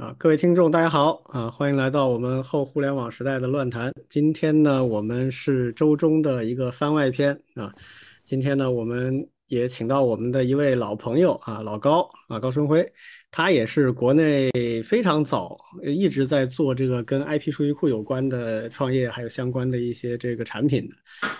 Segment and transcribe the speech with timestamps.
[0.00, 3.92] 啊，各位听众，大家好啊，欢迎来到我们后互联网时代的乱谈。
[4.08, 7.70] 今天呢，我们是周中的一个番外篇啊。
[8.24, 12.90] 今天呢，我们也请到我们的一位老朋友啊，老高啊，高春辉，
[13.30, 14.50] 他也是国内
[14.82, 20.94] 非常早一直在做这个跟 IP 数据库有关的创业，还有相关的一些这个产品的。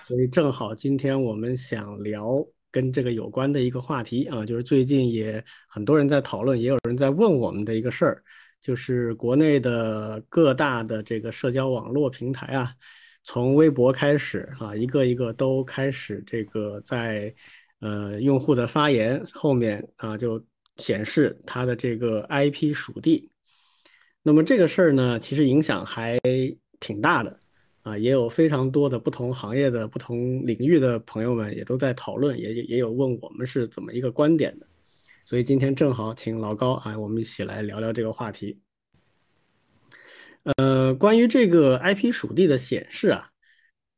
[0.05, 8.23] 所以正好今天我们想聊跟这个有关的一个话题啊，就是最近也很多人在讨论，也有人在问我们的一个事儿。
[8.61, 12.73] 就是国内的各大的这个社交网络平台啊，
[13.25, 17.35] 从微博开始啊，一个一个都开始这个在
[17.81, 20.45] 呃用户的发言后面啊，就
[20.77, 23.31] 显示它的这个 IP 属地。
[24.23, 26.19] 那么这个事儿呢，其实影响还
[26.79, 27.41] 挺大的
[27.83, 34.67] 啊，也有非常多的不同行业的不同领域的朋友们也都在讨论，也也有问我们是怎么一个观点的。
[35.25, 38.59] 所以今天正好请老高啊，我们一起来聊聊这个话题。
[40.57, 43.29] 呃，关于这个 IP 属地的显示啊，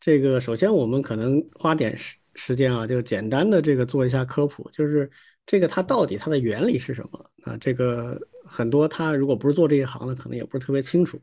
[0.01, 5.09] 这个首先我们可能花点时时间啊，就简单的这个做一下科普，就是
[5.47, 7.57] 这个它到底它的原理是什么啊？
[7.59, 11.21] 这个很多他如果不是做这一行的，可能也不是特别清楚。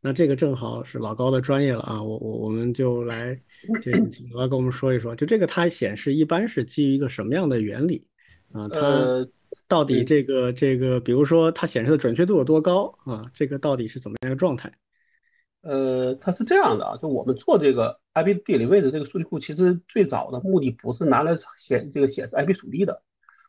[0.00, 3.38] 那这个正好是老高的专业了啊，我我我们就来
[3.82, 8.06] 这个请老高跟我们说一说，就这个它显示一般是基于一个什么样的原理
[8.52, 8.66] 啊？
[8.68, 9.28] 它。
[9.68, 13.30] 到底这个这个，比如说它显示的准确度有多高啊？
[13.34, 14.72] 这个到底是怎么样一个状态？
[15.62, 23.02] 呃，它是这样的啊，就我们做这个 IP 地理位置这个数据库，其实最早的目的不是拿来显这个显示 IP 属地的，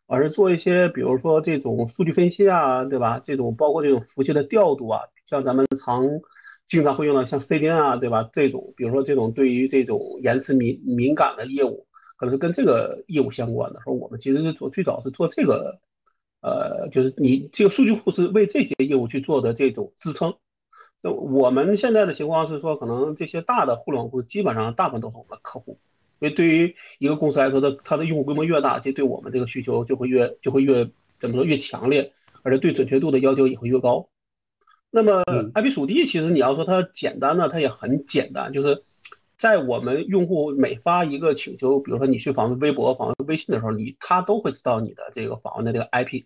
[0.05, 3.19] 而是做一些比如说这种数据分析啊，对吧？
[3.19, 6.07] 这种包括这种服务器的调度啊，像咱们常
[6.67, 8.29] 经常会用到像 CDN 啊，对吧？
[8.31, 13.81] 这种比如说这种对于这种延迟敏敏感的业务，可能是跟这个业务相关的。
[13.83, 15.79] 说我们其实是做最早是做这个。
[16.43, 20.35] 呃，就是你这个数据库是为这些业务去做的这种支撑。
[21.01, 25.79] 那我们现在的情况是说，可能这些大的互联网公司基本上大部分都是我们的客户。
[26.19, 30.89] 因为对于一个公司来说，它它的用户规模越大，其实对我们这个需求就会越就会越
[31.19, 34.07] 怎么说越强烈，而且对准确度的要求也会越高。
[34.89, 35.23] 那么
[35.55, 38.83] IP 属地其实你要说它简单呢，它也很简单，就是
[39.43, 46.23] 在我们用户每发一个请求，比如说你去访问微博、访问微信的时候，你他都会知道你的这个访问的这个 IP。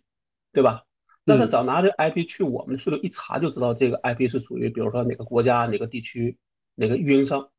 [0.53, 0.83] 对吧？
[1.23, 6.37] 那他只要拿这个 IP 去我们的数据一查，就知道这个 IP 是属于，比如说哪个国家、哪个地区、
[6.73, 7.49] 哪个运营商，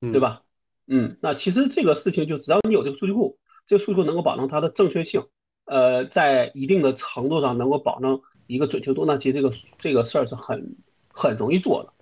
[0.00, 0.42] 对吧？
[0.86, 5.24] 嗯，那其实这个事情就只要你有这个数据库，这个数据库能够保证它的正确性，
[5.66, 10.76] 呃，在一定的程度上能够保证一个准确度，那其实这个这个事儿是很
[11.12, 11.92] 很容易做的。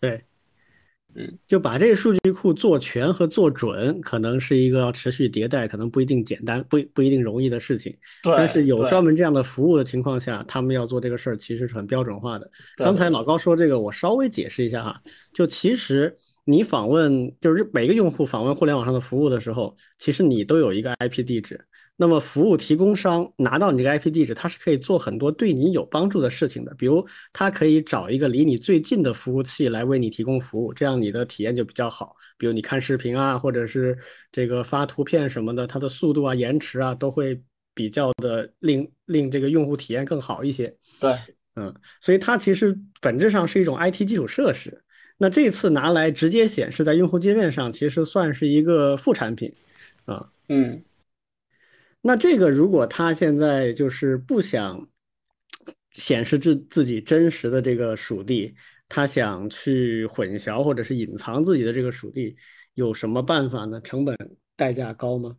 [0.00, 0.24] 对。
[1.14, 7.92] 嗯，就把这个数据库做全和做准，可能是一个要持续迭代，可能不一定简单，不不一定容易的事情。
[8.22, 8.32] 对。
[8.36, 12.50] 但是有专门这样的服务的情况下，他们要做这个事儿，其实是很标准化的。
[12.76, 15.00] 刚才老高说这个，我稍微解释一下哈。
[15.32, 21.60] 就其实你访问，就是每个用户访问互联网上的服务的时候，其实你都有一个 IP 地址。
[22.00, 26.74] 那么服务提供商拿到你这个 IP 地址，它是可以做很多对你有帮助的事情的。
[26.76, 32.16] 比如，它可以找一个离你最近的服务器来为你提供服务，这样你的体验就比较好。
[32.38, 33.98] 比如你看视频啊，或者是
[34.32, 37.38] 这个发图片什么的，它的速度啊、延迟啊都会
[37.74, 40.74] 比较的令令这个用户体验更好一些。
[40.98, 41.14] 对，
[41.56, 44.82] 嗯，所以它其实本质上是一种 IT 基础设施。
[45.18, 49.52] 那这次拿来直接显示在用户界面上，其实算是一个副产品
[50.06, 50.26] 啊。
[50.48, 50.82] 嗯。
[52.02, 54.88] 那这个如果他现在就是不想
[55.90, 58.54] 显示自自己真实的这个属地，
[58.88, 62.36] 他想去混淆或者是隐藏自己的这个属地，
[62.74, 63.80] 有什么办法呢？
[63.82, 64.16] 成本
[64.56, 65.36] 代价高吗？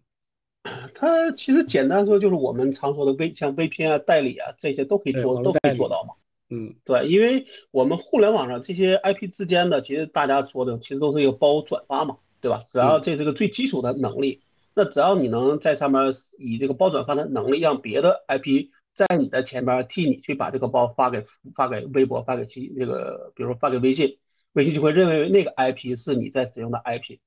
[0.93, 6.13] 它其实简单说就是我们常说的 V 像 VPN 啊、代理啊这些都可以做，都可以做到嘛。
[6.51, 12.61] 嗯，对，因为我们互联网上这些 IP 之间的，其实大家说的其实都是一个包转发嘛，对吧？
[12.67, 14.41] 只要这是个最基础的能力。
[14.73, 16.01] 那只要你能在上面
[16.37, 21.23] 以这个包转发的能力，让别的 IP 在你的前面替你去把这个包发给
[21.55, 24.17] 发给微博、发给其这个，比如说发给微信，
[24.53, 27.19] 微信就会认为那个 IP 是你在使用的 IP，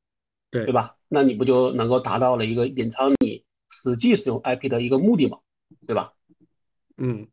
[0.51, 0.97] 对对吧？
[1.09, 5.39] 那你不就能够达到了一个隐藏你实际使用 IP 的一个目的嘛？
[5.87, 6.13] 对吧？
[6.97, 7.29] 嗯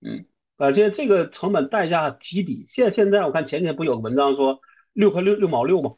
[0.00, 0.24] 嗯，
[0.56, 2.66] 而且这个成本代价极低。
[2.68, 4.60] 现现在我看前天不有个文章说
[4.92, 5.94] 六块六六毛六吗？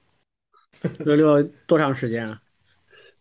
[1.01, 2.41] 六六多长时间啊？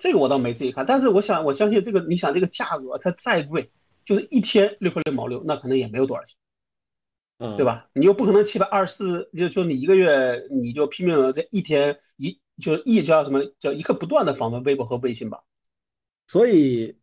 [0.03, 3.71] 这个我倒没仔细看，但是我想，我相信这个，你想这个价格，它再贵，
[4.03, 6.35] 就是一天六块六毛六，那可能也没有多少钱，
[7.37, 7.87] 嗯，对吧？
[7.93, 15.39] 你又不可能七百二十四，就就你一个月你就拼命这一天一就一叫什么叫一刻不断的访问微博和微信吧。
[16.27, 16.97] 所以，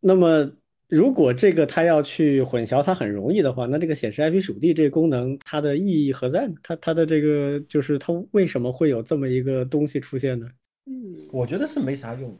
[0.00, 0.50] 那么
[0.88, 6.54] 如果这个它要去混淆，它很容易的话，那这个显示 IP 属地这个功能，它的意义何在呢？
[6.62, 10.48] 它它的这个就是它为什么会有这么一个东西出现呢？
[10.88, 12.34] 嗯，我觉得是没啥用。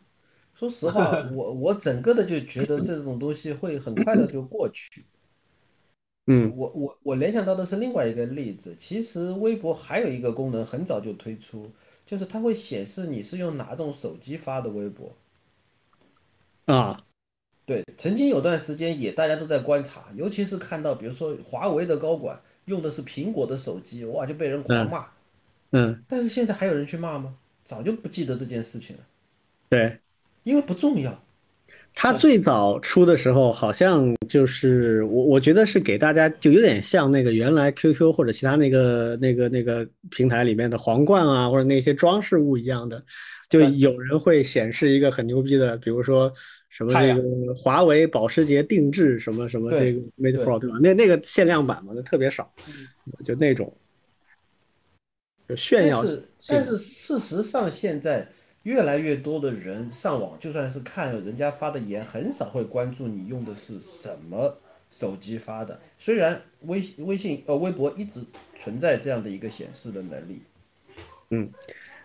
[0.55, 5.05] 说实话，我我整个的就觉得这种东西会很快的就过去。
[6.27, 11.71] 嗯，我我我联想到的是另外一个例子，其实微博还有一个功能很早就推出，
[12.05, 15.15] 就是它会显示你是用哪种手机发的微博。
[16.65, 17.05] 啊，
[17.65, 25.07] 对，曾经有段时间也大家都在观察，尤其是看到比如说华为的高管用的是苹果的手机，哇，就被人狂骂。
[25.71, 27.37] 嗯，但是现在还有人去骂吗？
[27.69, 29.03] 早就不记得这件事情了，
[29.69, 29.99] 对，
[30.43, 31.23] 因为不重要。
[31.95, 43.05] 他最早出的时候，好像就是我我觉得是给大家就有点像那个原来 QQ 或者其他那个那个那个平台里面的皇冠啊，或者那些装饰物一样的，
[43.51, 46.33] 就有人会显示一个很牛逼的，比如说
[46.71, 47.23] 什么那个
[47.55, 50.79] 华为保时捷定制什么什么这个 Mate 对 Pro 对吧？
[50.81, 52.51] 那那个限量版嘛，那特别少，
[53.23, 53.71] 就那种
[55.49, 58.29] 就炫耀但是但是事实上，现在
[58.65, 64.55] 越来越多的人上网，就算是看人家发的言，很少会关注你用的是什么
[64.91, 65.81] 手机发的。
[65.99, 68.21] 虽然微微信呃微博一直
[68.57, 70.43] 存在这样的一个显示的能力，
[71.31, 71.49] 嗯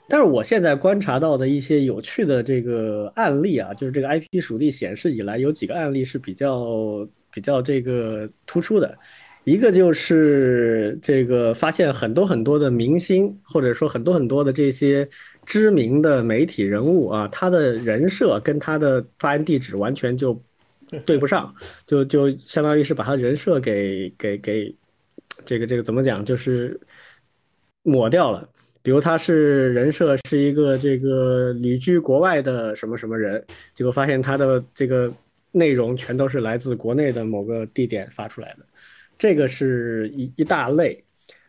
[0.08, 8.98] 但是我现在观察到的一些有趣的这个案例啊，就是这个 IP 属地显示以来，有几个案例是比较比较这个突出的。
[9.44, 15.08] 一个就是这个发现很多很多的明星，或者说很多很多的这些
[15.46, 20.42] 知名的媒体人物啊，他的人设跟他的发言地址完全就
[21.06, 21.54] 对不上，
[21.86, 24.76] 就就相当于是把他人设给给给
[25.46, 26.80] 这个这个怎么讲，就是
[27.82, 28.48] 抹掉了。
[28.82, 33.44] 比如他是人设是一个这个旅居国外的什么什么人，
[33.74, 35.12] 结果发现他的这个
[35.52, 38.66] 内容全都是来自国内的某个地点发出来的，
[39.24, 41.02] 这个是一一大类。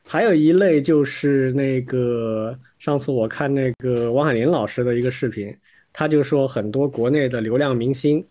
[0.07, 5.53] 还有一类就是那个上次我看那个王海林老师的一个视频，
[5.93, 8.25] 他就说很多国内的流量明星，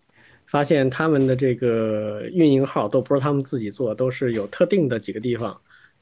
[0.46, 5.54] 发现他们的这个运营号都不是他们自己做，都是有特定的几个地方。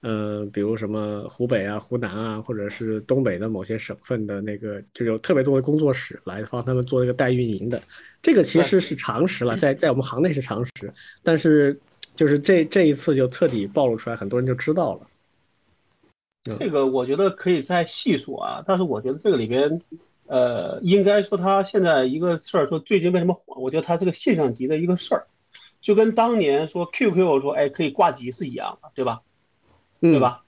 [0.02, 7.82] 呃，比如什么湖北啊、湖南啊，或者是东北的某些省份的那个，就有特别多的工作室来帮他们做这个代运营的。
[8.22, 10.92] 这个其实是常识了，在在我们行内是常识，
[11.24, 11.76] 但是
[12.14, 15.00] 就是这这一次就彻底暴露出来，很多人就知道了。
[16.58, 19.80] 这个我觉得可以再细说啊，但是我觉得这个里边，
[20.26, 25.24] 呃，应该说他现在一个事儿，说最近为什么火，我觉得它是个现象级的一个事儿，
[25.80, 29.20] 就跟当年说 QQ 说哎可以挂机是一样的，对吧？
[30.00, 30.20] 嗯对？
[30.20, 30.42] 吧？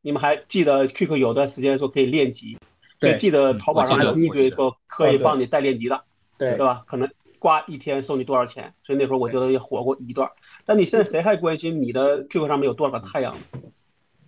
[0.00, 2.56] 你们还记得 QQ 有段时间说可以练级，
[3.00, 6.04] 对就记得淘宝上有我记得一堆说可以帮你代练级的，
[6.38, 6.84] 对对吧？
[6.86, 7.08] 可能
[7.42, 10.32] 挂一天收你多少钱，所以那时候我觉得也火过一段儿。
[10.64, 13.34] 但你现在谁还关心你的 QQ 上面有多少个太阳？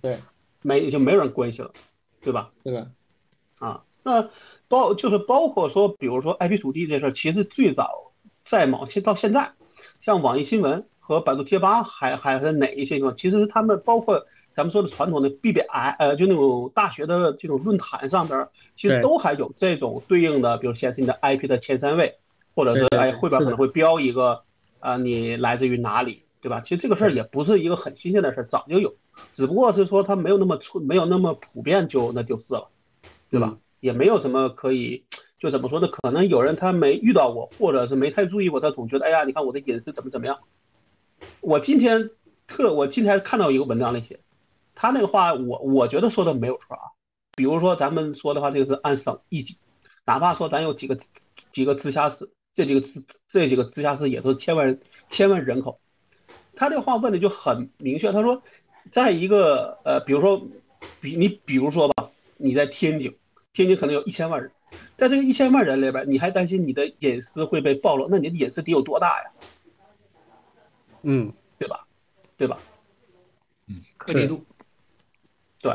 [0.03, 0.19] 对，
[0.63, 1.71] 没就没有人关心了，
[2.21, 2.51] 对吧？
[2.65, 2.89] 对吧？
[3.61, 4.29] 啊，那
[4.67, 8.11] 包就是包括说，比如说 IP 属地这事儿，其实最早
[8.45, 9.53] 在某些到现在，
[10.01, 22.17] 像网易新闻和百度贴吧还还是哪一些地方，其实他们包括咱们说的传统的 BBI，呃，就那种大学的这种论坛上边儿，其实都还有这种对应的，比如显示你的 IP 的前三位，
[22.55, 24.43] 或者是哎对是的汇报可能会标一个
[24.81, 26.61] 啊、你来自于哪里，对吧？
[26.61, 28.95] 其实这个事儿也不是一个很新鲜的事儿，早就有，
[29.33, 32.69] 只不过是说它没有那么出，没有那么普遍就那就是了，
[33.31, 33.57] 对吧？
[33.81, 35.05] 也没有什么可以，
[35.39, 35.89] 就怎么说呢？
[35.89, 40.39] 可能有人他没遇到过，或者是没太注意过，他总觉得，哎呀，你看我的隐私怎么怎么样。
[41.41, 42.11] 我今天
[42.47, 44.21] 特，我今天看到一个文章里写，
[44.75, 46.93] 他那个话我我觉得说的没有错啊。
[47.37, 49.57] 比如说咱们说的话，这个是按省一级，
[50.05, 50.95] 哪怕说咱有几个
[51.53, 54.81] 几个直辖市，这几个直这几个直辖市也都是千万人
[55.11, 55.79] 千万人口，
[56.57, 58.43] 他这话问的就很明确，他说，
[58.91, 60.47] 在一个呃，比如说，
[61.01, 63.15] 比你比如说吧，你在天津，
[63.53, 64.51] 天津可能有一千万人，
[64.97, 69.31] 在这个一千万人里边，你还担心你的隐私会被暴露，那你的隐私得有多大呀？
[71.03, 71.87] 嗯，对吧？
[72.37, 72.59] 对吧？
[73.67, 74.45] 嗯颗粒度，
[75.63, 75.73] 对，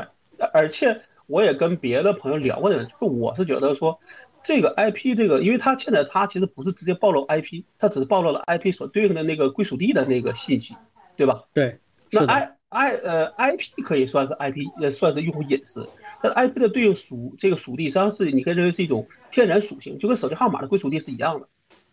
[0.52, 3.98] 而且我也跟别的朋友聊过这个，就是我是觉得说，
[4.42, 10.74] 这个 IP 这个，因为它现在它其实不是直接暴露 IP，它只是暴露了 IP 所对应的那个归属地的那个信息，
[11.16, 11.42] 对吧？
[11.52, 11.78] 对，
[12.10, 15.86] 那 I I 呃 IP 可以算是 IP，也算是用户隐私。
[16.22, 21.48] 但 IP 的对应属这个属地，实际上是你可以认为是一种天然属性，就跟手机号码的归属地是一样的，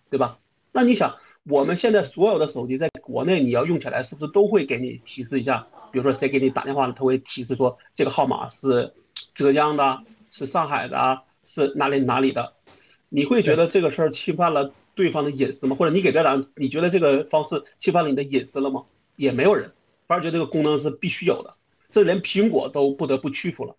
[0.09, 0.37] 对吧？
[0.71, 5.65] 那你想，我们现在所有的手机在国内你要用起来，是不是都会给你提示一下？
[5.91, 8.93] 比如说谁给你打电话了，他会提示说这个号码是
[9.33, 9.99] 浙江的，
[10.29, 12.53] 是上海的，是哪里哪里的？
[13.07, 15.77] 你会觉得这个事儿侵犯了对方的隐私吗？
[15.77, 18.83] 或者你给别人，你觉得这个方式侵犯了你的隐私了吗？
[19.15, 19.71] 也没有人，
[20.07, 21.55] 反而觉得这个功能是必须有的，
[21.87, 23.73] 这连苹果都不得不屈服了，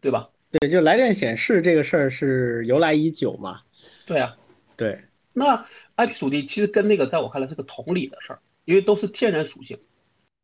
[0.00, 0.28] 对吧？
[0.50, 3.60] 对，就来电显示这个事儿是由来已久嘛。
[4.04, 4.36] 对啊，
[4.76, 5.00] 对。
[5.32, 5.64] 那
[5.96, 9.78] IP 属地其实跟那个在我看来是个同理的事儿，因为都是天然属性，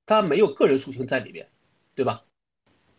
[0.06, 1.49] 它没有个人属性在里边，
[1.97, 2.23] 对吧？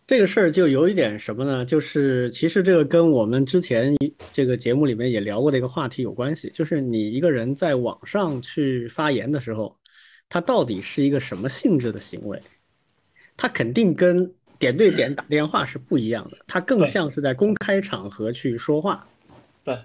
[0.10, 1.64] 这个事儿就有一点什么呢？
[1.64, 3.96] 就是其实这个跟我们之前
[4.34, 9.78] 这个节目里面也聊过的一个话题有关系，就是你一个人在网上去发言的时候，
[10.28, 12.42] 他到底是一个什么性质的行为？
[13.38, 19.08] 他肯定跟点对点打电话是不一样的，他更像是在公开场合去说话，
[19.64, 19.78] 对，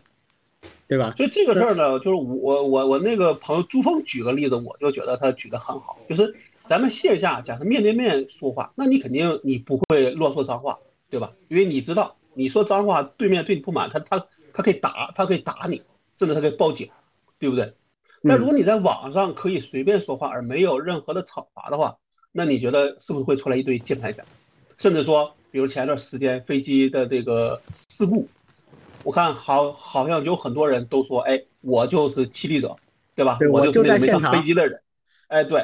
[0.88, 1.12] 对吧？
[1.18, 6.34] 所以这个事儿呢，就是我我我那个朋友朱峰举个例子，我就觉得他举得很好，就是。
[6.64, 10.78] 咱们线下假设面对面说话，那你肯定你不会乱说脏话，
[11.10, 11.32] 对吧？
[11.48, 15.82] 因为你知道你说脏话，对面对你不满，他他他可以打，他可以打你，
[16.14, 16.88] 甚至他可以报警，
[17.38, 17.74] 对不对？
[18.26, 21.94] 但如果你在网上可以随便说话而没有任何的惩罚的话，
[22.32, 24.24] 那你觉得是不是会出来一堆键盘侠？
[24.78, 28.26] 甚至说，比如前段时间飞机的这个事故，
[29.02, 32.74] 我看好好像有很多人都说，哎，我就是亲历者，
[33.14, 33.38] 对吧？
[33.52, 34.80] 我就是那个没上飞机的人，
[35.28, 35.62] 哎，对。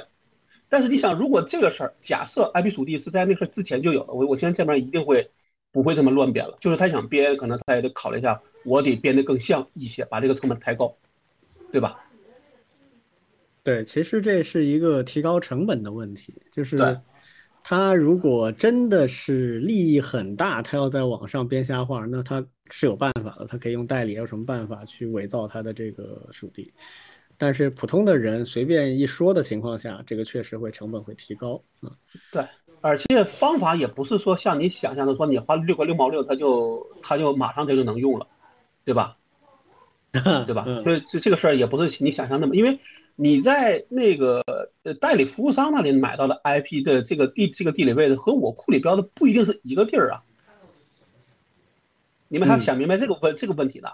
[0.71, 5.29] 但是你想，如果这个事儿，假设 IP 属地是在那事儿之前就有了，我我现在这边一定会
[5.73, 6.57] 不会这么乱编了。
[6.61, 10.97] 就是他想编，可能他也得考虑一下，我得编得更像一些，把这个成本抬高，
[11.73, 12.01] 对吧？
[13.65, 16.33] 对，其实这是一个提高成本的问题。
[16.51, 16.99] 就是
[17.63, 26.73] 他如果真的是利益很大，他要在网上编瞎话，那他是有办法的，他可以用代理，有什么办法去伪造他的这个属地。
[27.41, 31.89] 但是普通的人随便一说的情况下，这个确实会成本会提高啊。
[32.31, 32.45] 对，
[32.83, 38.27] 而且方法也不是说像你想象的说你花六块六毛六，它就它就马上它就能用了，
[38.85, 39.17] 对吧？
[40.13, 40.67] 对吧？
[40.85, 42.79] 所以这这个事儿也不是你想象那么，因为
[43.17, 44.45] 你在那个
[44.83, 50.23] 呃代理服务商那里买到的 IP 的这个地这个地理位置和我库里标的不一定是一个地儿啊。
[52.29, 53.89] 你们还要想明白这个问这个问题呢。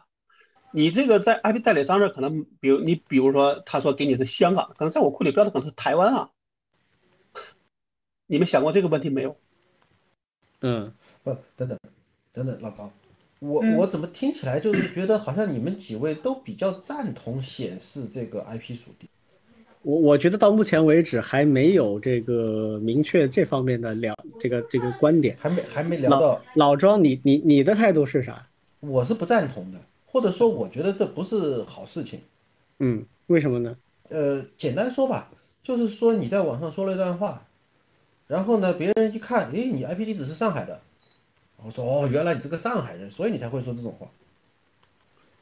[0.72, 6.30] 你这个在 IP 代理商这可能，比如你比如说，他说给你是香港，可能在我库里标的可能是台湾啊。
[8.26, 9.36] 你们想过这个问题没有？
[10.60, 10.92] 嗯，
[11.22, 11.78] 不，等等，
[12.32, 12.90] 等等，老高，
[13.38, 19.08] 我我怎么听起来就是觉得好像你们几位都比较赞同显示这个 IP 属地。
[19.82, 26.42] 我我觉得到目前为止还没有这个明确这方面的聊这个这个观点，还没还没聊到。
[26.54, 28.48] 老庄，你你你的态度是啥？
[28.80, 29.78] 我是不赞同的。
[30.16, 32.18] 或者说，我觉得这不是好事情。
[32.78, 33.76] 嗯，为什么呢？
[34.08, 35.30] 呃，简单说吧，
[35.62, 37.46] 就是说你在网上说了一段话，
[38.26, 40.80] 然后呢，别人一看，诶，你 IP 地址是上海的，
[41.62, 44.08] 我说哦，原来你是个上海人，所以你才会说这种话。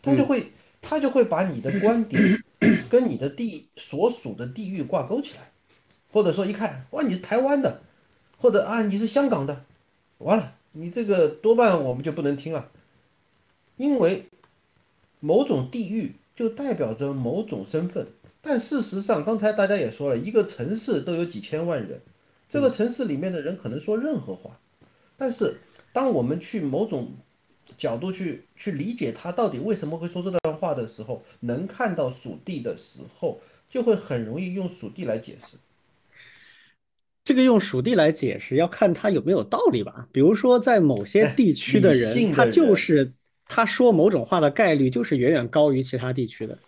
[0.02, 0.50] 他就会
[0.83, 2.43] 他就会把你的观点
[2.90, 5.52] 跟你的地所属的地域挂钩起来，
[6.11, 7.81] 或者说一看，哇，你是台湾的，
[8.38, 9.64] 或者啊你是香港的，
[10.19, 12.73] 完了，你这个多半我们就不能听了，
[13.76, 14.26] 因为。
[15.25, 18.07] 某种地域就代表着某种身份，
[18.43, 21.99] 但事实上，刚才大家也说了，一个城市都有几千万人，
[22.47, 24.61] 这个城市里面的人可能说任何话，
[25.16, 25.57] 但是
[25.95, 27.09] 当我们去某种
[27.78, 33.40] 角度去去理解他到底为什么会说这段话的时候，能看到属地的时候，
[33.71, 35.57] 就会很容易用属地来解释。
[37.25, 40.07] 这个用属地来解释，要看他有没有道理吧。
[40.12, 43.11] 比如说，在某些地区的人，他就是。
[43.46, 46.58] 他说某种话的概率就是远远高于其他地区的，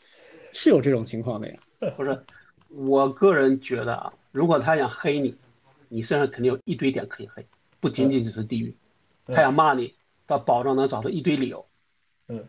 [0.52, 1.58] 是有这种情况的呀。
[1.96, 2.24] 不是，
[2.68, 5.34] 我个人觉得啊，如果他想黑你，
[5.88, 7.44] 你身上肯定有一堆点可以黑，
[7.80, 8.76] 不仅仅只是地域。
[9.26, 9.94] 他想骂你，
[10.26, 11.66] 他保证能找到一堆理由。
[12.28, 12.46] 嗯，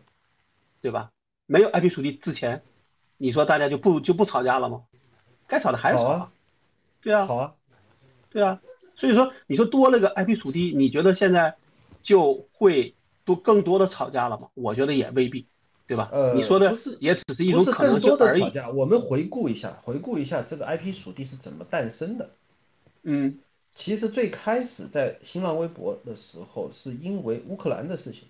[0.80, 1.10] 对吧？
[1.46, 2.62] 没有 IP 属地之前，
[3.16, 4.82] 你说大家就不就不吵架了吗？
[5.46, 6.30] 该吵的还是吵啊。
[7.00, 7.26] 对啊。
[7.26, 7.54] 好啊。
[8.30, 8.60] 对啊。
[8.94, 11.56] 所以说，你说多了个 IP 属地，你觉得现在
[12.02, 12.94] 就会？
[13.28, 14.48] 都更多的吵架了吗？
[14.54, 15.46] 我觉得也未必，
[15.86, 16.08] 对吧？
[16.10, 18.42] 呃，你说的也只是一种可能性而已。
[18.74, 22.30] 我们回顾一下，回顾一下这个 IP 属地是怎么诞生的。
[23.02, 23.38] 嗯，
[23.76, 28.22] 其实最开始在新浪微博的时候，是因为乌克兰的事情。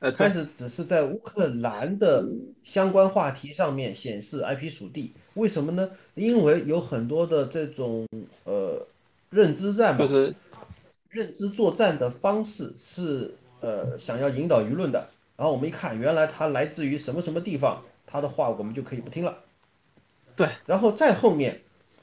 [0.00, 2.28] 呃，开始只是在乌克兰的
[2.62, 5.90] 相关话题上面显示 IP 属地，为什么呢？
[6.14, 8.06] 因为有很多的这种
[8.44, 8.86] 呃
[9.30, 10.34] 认知战嘛，就是
[11.08, 13.32] 认知作战的方式是。
[13.62, 19.38] 呃，想要引导舆论的，然后我们一看，原来他来自于什么什么地方，他的话我们就可以不听了。
[20.34, 21.60] 对，然后再后面，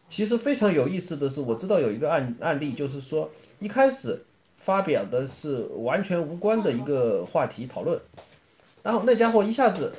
[0.08, 4.24] 其实非常有意思的是，我知道有一个案案例，就是说一开始
[4.56, 8.00] 发表的是完全无关的一个话题讨论，
[8.82, 9.94] 然后那家伙一下子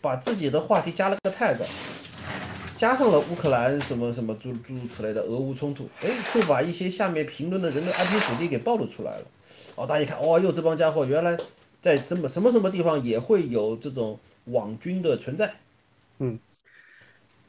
[0.00, 1.58] 把自己的话题加了个 tag，
[2.76, 9.24] 加上了乌克兰什么什么诸诸如此类的俄乌冲突，哎，就把一些下面评论的人的 IP 属地给暴露出来了。
[9.76, 11.36] 哦，大家一看，哦哟，这帮家伙原来
[11.80, 15.54] 在什么什么什么地方也会有这种网军的存在。
[16.18, 16.38] 嗯，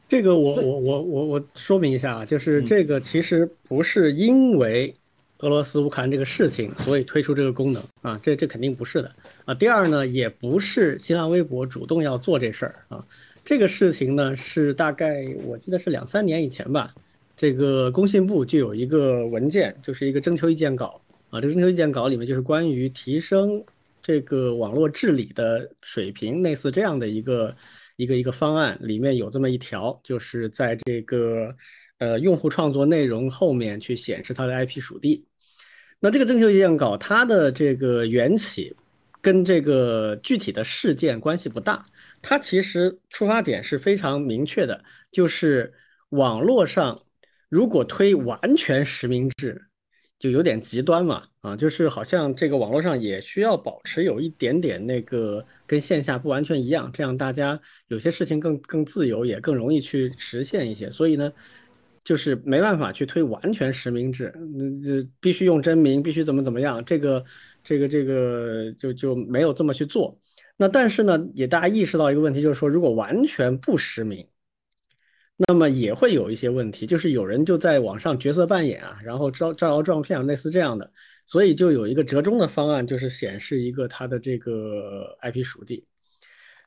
[0.08, 4.94] 这个我我我我我说明一下啊，就是这个其实不是因为
[5.38, 9.10] 俄罗斯乌克兰这个事情，所以推出这个功能啊，这这肯定不是的
[9.46, 9.54] 啊。
[9.54, 13.02] 第二呢，也不是新浪微博主动要做这事儿啊，
[13.44, 16.94] 这个事情呢是大概我记得是两三年以前吧，
[17.36, 23.64] 这个工信部就有一个文件，就是一个征求意见稿啊，这个征求意见稿里面就是关于提升
[24.02, 27.54] 这个网络治理的水平，类似这样的一个。
[28.00, 31.52] 一个一个方案里面有这么一条，就是在这个
[31.98, 35.26] 呃用户创作内容后面去显示它的 IP 属地。
[35.98, 38.72] 那这个征求意见稿它的这个缘起
[39.20, 41.84] 跟这个具体的事件关系不大，
[42.22, 44.80] 它其实出发点是非常明确的，
[45.10, 45.74] 就是
[46.10, 46.96] 网络上
[47.48, 49.60] 如果推完全实名制。
[50.18, 60.90] 就有点极端嘛，啊，就是好像这个网络上也需要保持有一点点那个跟线下不完全一样，这样大家有些事情更更自由，也更容易去实现一些。
[60.90, 61.32] 所以呢，
[62.02, 67.24] 就是没办法去推完全实名制，那这必须用真名，必须怎么怎么样，这个
[67.62, 70.18] 这个这个就就没有这么去做。
[70.56, 74.26] 那但是呢，也大家意识到一个问题，就是说如果完全不实名。
[75.46, 80.90] 那么也会有一些问题，就是有人就在网上角色扮演啊，然后招招摇撞骗，类似这样的，
[81.26, 85.86] 所以就有一个折中的方案，就是显示一个它的这个 IP 属地。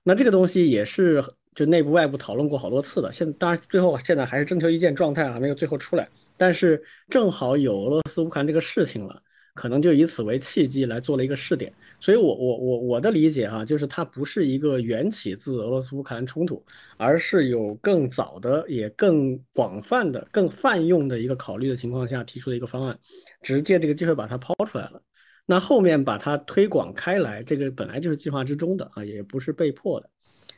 [0.04, 1.22] 那这个东西也是
[1.54, 6.08] 就内部外部讨论过好多次的，现当然最后现在还是征求意见状态啊，没有最后出来。
[6.38, 9.22] 但是正好有俄罗斯乌克兰这个事情了。
[9.54, 16.64] 可能就以此为契机来做了一个试点，所以，我我我我的理解啊，就是它不是一个缘起自俄罗斯乌克兰冲突，
[16.98, 22.98] 而是有更早的、也更广泛的、更泛用的一个考虑的情况下提出的一个方案，
[23.42, 25.02] 只是借这个机会把它抛出来了。
[25.46, 30.10] 那后面把它推广开来，这个本来就是计划之中的啊，也不是被迫的。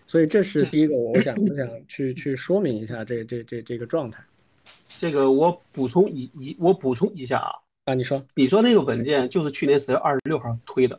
[0.06, 4.24] 所以这是第一个，我想我想去去说明一下这这这这个状态。
[4.88, 7.63] 这个我补充一一，我补充一下啊。
[7.86, 10.98] 啊，你说，你说那个文件就是去年十月二十六号推的，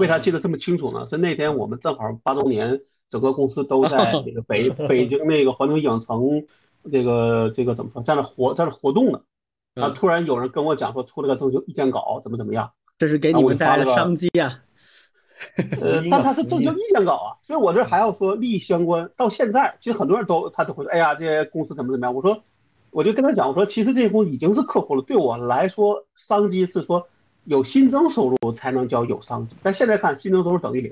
[0.00, 1.06] 为啥记得这么清楚呢？
[1.06, 6.44] 是那天我们正好八周年，整个公司都在那个北 北京那个环球影城，
[6.90, 9.20] 这个这个怎么说，在那活在那活动呢？
[9.74, 12.72] 啊，突然有人跟我讲说出了个征求意见稿，怎么怎么样？
[12.98, 14.60] 这是给你们带来的商机呀。
[15.80, 19.08] 呃，但他是征求意见稿啊，所以我这还要说利益相关。
[19.16, 22.12] 到现在，其实很多人都他都会说，哎呀，这些公司怎么怎么样？
[22.12, 22.42] 我说。
[22.96, 25.02] 我就跟他讲，我说其实这些公司已经是客户了。
[25.02, 27.06] 对我来说，商机是说
[27.44, 29.54] 有新增收入才能叫有商机。
[29.62, 30.90] 但现在看，新增收入等于零。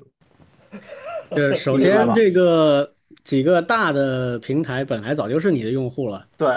[1.30, 6.26] 对，首先这个几个大的平台本来早就是你的用户了。
[6.36, 6.54] 对，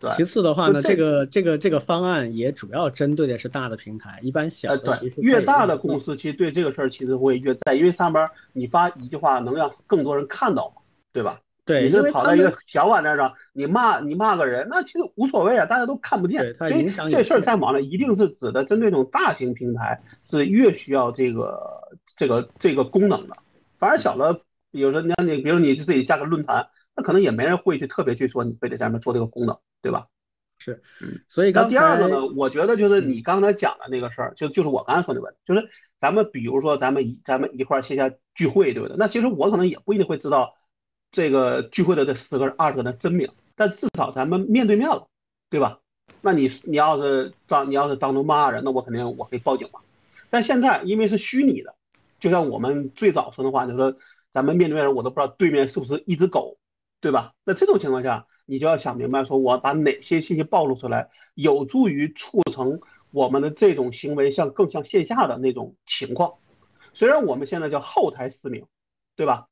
[0.00, 0.10] 对。
[0.16, 11.38] 其次的话呢，这个这个这个方案也主要针对的是大的平台，一般小的对越大的公司其实对这个事儿其实会越在，因为上边你发一句话能让更多人看到嘛，对吧？
[11.64, 16.54] 对，你是跑到一个小网站上，你骂你骂个人，那其实无所谓啊，大家都看不见。
[16.54, 21.60] 所以这事儿在网上一定是指的针对这种大型平台，是越需要这个
[22.16, 23.36] 这个这个功能的。
[23.78, 24.32] 反而小的，
[24.70, 30.06] 比如说你你，比如你自己加个论坛，那可能也没人会去特别去说你非得在上面做这个功能，对吧？
[30.58, 30.82] 是，
[31.28, 38.96] 所以刚第二个呢，我觉得就是你刚才讲的那个事儿，就就是我刚才说那问题，就是咱们比如说咱们一咱们一块儿线下聚会，对不对？
[38.98, 40.54] 那其实我可能也不一定会知道。
[41.12, 45.06] 这个聚会的这十个人、二十个人真名，但至少咱们面对面了，
[45.48, 45.78] 对吧？
[46.22, 49.80] 那你你要是当你要是当众骂人，那我肯定我可以报警嘛。
[50.28, 51.74] 但现在因为是虚拟的，
[52.18, 53.96] 就像我们最早说的话，就是说
[54.32, 56.56] 咱们面对面，我都不知道对面是不是一只狗，
[57.00, 57.32] 对吧？
[57.44, 62.78] 那这种情况下，你就要想明白，说我把哪些信息暴露出来，有助于促成
[63.10, 66.32] 我们的这种行为像更像线下的那种情况。
[66.92, 68.64] 虽然我们现在叫后台实名，
[69.16, 69.46] 对吧？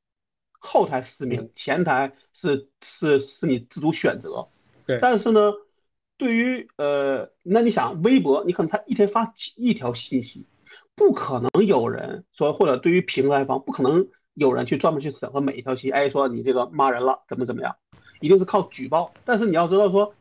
[0.59, 4.47] 后台实名，前台是是是你自主选择。
[4.87, 5.53] 对，但是呢，
[6.17, 10.47] 对于呃，那你想微博，你可能他一天发几亿条信息，
[10.95, 17.77] 不可能有人说，或者对于平台方，不可能有人去专门去审核每一条信息，哎，说你这个骂人了，怎么怎么样，
[18.21, 19.13] 一定是靠举报。
[19.25, 20.15] 但是你要知道说，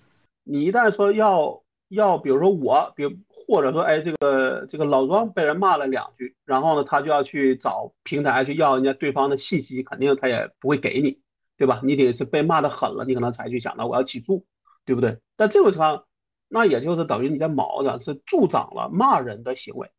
[0.43, 3.11] 你一旦说要要，比如说我，比如。
[3.47, 11.21] 或者说，哎，这个这个老庄被人骂了两句，然后呢，他就要去找平台去要人家对方的信息，肯定他也不会给你，
[11.55, 11.79] 对吧？
[11.81, 14.45] 你得是被骂的狠了，你可能才去想到我要起诉，
[14.85, 15.17] 对不对？
[15.37, 16.03] 但这种情况，
[16.49, 19.89] 那也就是等于你在毛上是助长了骂人的行为，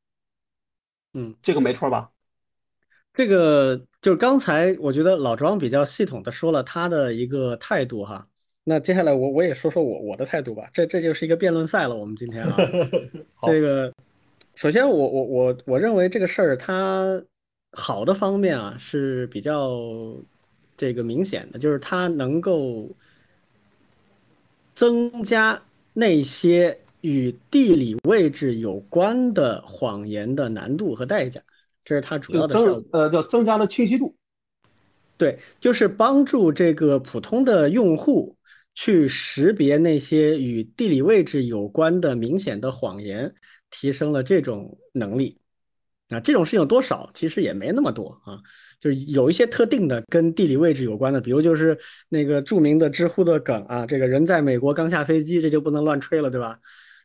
[1.15, 2.11] 嗯，这个没错吧？
[3.15, 8.29] 这个就是刚才我觉得老庄比较系统的说了他的一个态度哈，
[8.69, 12.55] 那接下来我我也说说我我的态度吧，这这就是一个辩论赛了，我们今天啊，
[13.49, 13.91] 这个
[14.55, 17.23] 首先我我我我认为这个事儿它
[17.73, 19.81] 好的方面啊是比较
[20.77, 22.91] 这个明显的，就是它能够
[24.75, 25.63] 增加
[25.95, 31.41] 那些与地理位置有关的谎言的难度和代价。
[31.85, 34.15] 这是它主要的效果，呃，叫增加了清晰度。
[35.17, 38.37] 对，就是帮助这个普通的用户
[38.81, 43.35] 去识别那些与地理位置有关的明显的谎言，
[43.73, 45.37] 提升了这种能力。
[46.11, 47.11] 啊，这种事情多少？
[47.13, 48.39] 其实也没那么多啊，
[48.79, 51.77] 就是有一些特定的跟地理位置有关的，比如就是
[52.09, 56.57] 那个著名的知乎的梗啊，这个人在美国刚下飞机，这就不能乱吹了，对吧？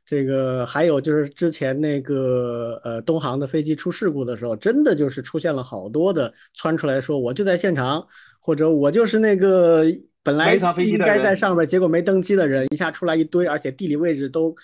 [0.06, 8.06] 这个还有就是之前那个呃东航的飞机出事故的时候，真的就是出现了好多的窜出来说我就在现场，
[8.40, 9.86] 或者我就是那个
[10.24, 14.56] 本来应该在上面，结果没登机的人，一下出来一堆，而且地理位置都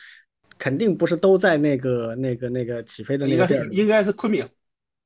[0.58, 4.48] 肯定不是都在那个那个那个起飞的那个地儿，应该是昆明，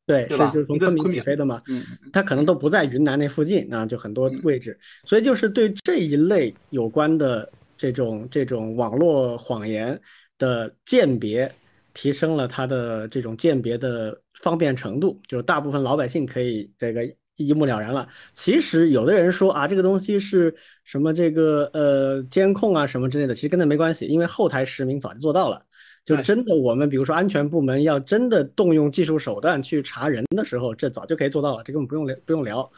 [0.06, 10.00] 对，是就是从昆明起飞的嘛，嗯，他可能都不在云南那附近啊，就很多位置，所以就是对这一类有关的这种这种网络谎言。
[10.40, 11.50] 的鉴别
[11.94, 18.08] 提升了它的这种鉴别的方便程度，就是大部分老百姓可以这个一目了然了。
[18.34, 25.66] 其实有的人说啊，这个东西是什么这个呃监控啊什么之类的，其实跟那没关系，因为后台实名早就做到了。
[26.06, 32.70] 就真的我们比如说安全部门要真的动用技术手段去查人的时候，这早就可以做到了，这根本不用聊不用聊。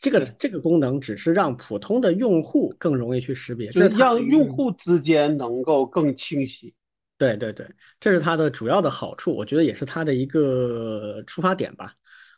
[0.00, 6.72] 这个这个功能只是让普通的用户更容易去识别，就是让用户之间能够更清晰。
[7.18, 7.66] 对对对，
[8.00, 11.92] 这是它的主要的好处，我觉得也是它的一个出发点吧。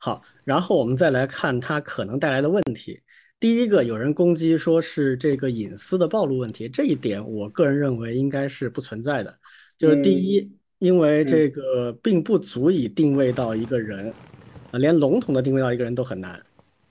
[0.05, 3.01] 好，然后我们再来看它可能带来的问题。
[3.39, 9.33] 第一个，有人攻击说是这个隐私的暴露问题，这一点我个人认为应该是不存在的。
[9.79, 14.13] 就是第一，因为这个并不足以定位到一个人，
[14.73, 16.45] 啊，连笼统的定位到一个人都很难，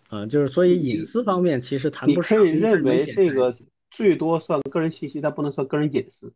[0.07, 2.39] 啊，就是所以隐私方面其实谈不上。
[2.39, 3.53] 你可以认为这个
[3.89, 6.33] 最多算个人信息，但不能算个人隐私。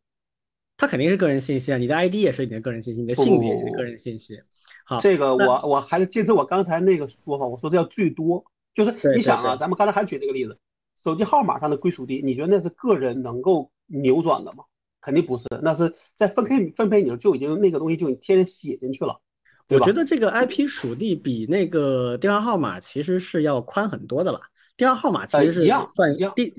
[0.76, 4.38] 它肯定是个人信息啊，你的 ID 也是你的个人信息，你的性别也是个人信息。
[4.86, 10.58] 好，这个我我还是坚持我刚才那个说法，我说的叫最多，就是你想啊，咱们刚才还举这个例子，
[10.96, 14.64] 手机号码上的归属地，你觉得那是个人能够扭转的吗？
[15.02, 19.20] 肯定不是，那是在分配分配你就已经那个东西就你天天写进去了。
[19.68, 24.40] 我觉得这个 IP 属地比那个电话号码其实是要宽很多的了。
[24.78, 26.54] 电话号码其实是算地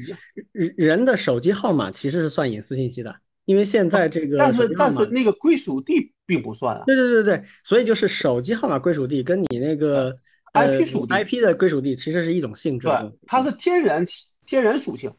[0.52, 3.14] 人人的手机号码其实是算隐私信息的。
[3.46, 6.82] 因为现在这个，但是但是那个归属地并不算啊。
[6.84, 10.14] 对对对对，所以就是手机号码归属地跟你那个
[10.52, 12.88] IP 属 IP 的归属地其实是一种性质。
[12.88, 14.04] 对，它是天然
[14.46, 15.10] 天然属性，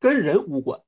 [0.00, 0.80] 跟人无关，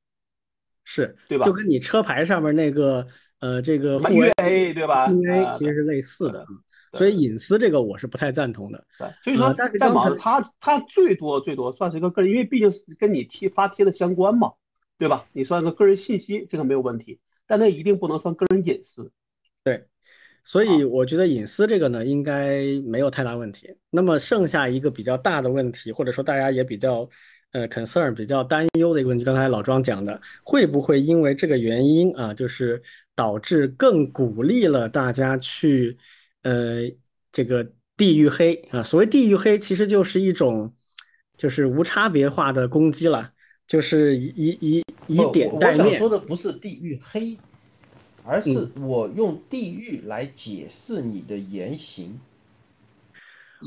[0.85, 1.45] 是对吧？
[1.45, 3.07] 就跟你车牌上面那个
[3.41, 4.07] 呃这个沪
[4.37, 5.09] A 对吧？
[5.09, 6.47] 沪 A 其实是类似的，
[6.95, 8.83] 所以隐私这个我是不太赞同的。
[8.99, 14.51] 对，所以说在网上它它最多最多算是一个个人，因为毕竟是跟你贴发贴的相关嘛。
[14.99, 15.27] 对吧？
[15.33, 19.13] 你算个个人信息，这个没有问题，但那一定不能算个人隐私。
[19.63, 19.85] 对，
[20.43, 23.69] 所以我觉得隐私这个呢，应该没有太大问题。
[23.91, 27.07] 那么剩下一个比较大的问题，或者说大家也比较
[27.53, 32.83] 呃 concern、比较担忧的一个问题，刚才老庄讲的，会不会因为这个原因啊，就是
[33.15, 35.99] 导致更鼓励了大家去
[36.43, 36.83] 呃
[37.33, 38.83] 这个地域黑啊？
[38.83, 40.75] 所谓地域黑，其实就是一种
[41.37, 43.33] 就是无差别化的攻击了。
[43.67, 45.85] 就是以以以以点带面。
[45.85, 47.37] 我想说的不是地域黑，
[48.23, 52.19] 而是我用地域来解释你的言行。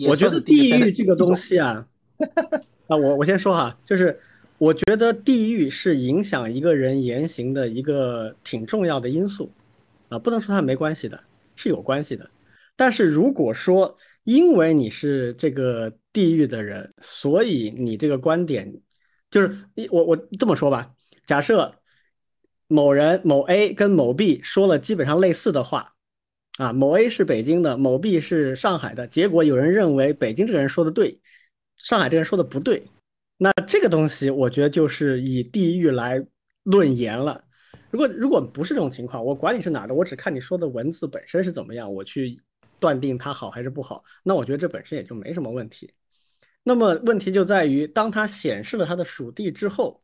[0.08, 1.86] 我觉得地域这个东西啊，
[2.88, 4.18] 啊，我我先说哈，就是
[4.58, 9.52] 我觉得地域是影响一个人言行的一个挺重要的因素
[10.08, 11.22] 啊，不能说它没关系的，
[11.58, 12.30] 是有关系的。
[12.78, 18.74] 但是如果说因为你是这个地域的人，所以你这个观点。
[19.32, 20.92] 就是一我我这么说吧，
[21.26, 21.76] 假设
[22.68, 25.94] 某人某 A 跟某 B 说了基本上类似的话，
[26.58, 31.20] 啊，某 A 是北京的，某 B 是上海的，结果有人认为北京这个人说的对，
[31.78, 32.84] 上海这个人说的不对，
[33.38, 36.24] 那这个东西我觉得就是以地域来
[36.64, 37.44] 论言了。
[37.92, 42.40] 如果如果不是这种情况，我管你是哪的，我只看你说的文字本身是怎么样，我去
[42.80, 45.92] 断定它好还是不好，那我觉得这本身也就没什么问题。
[46.64, 50.00] 那么问题就在于，当它显示了它的属地之后，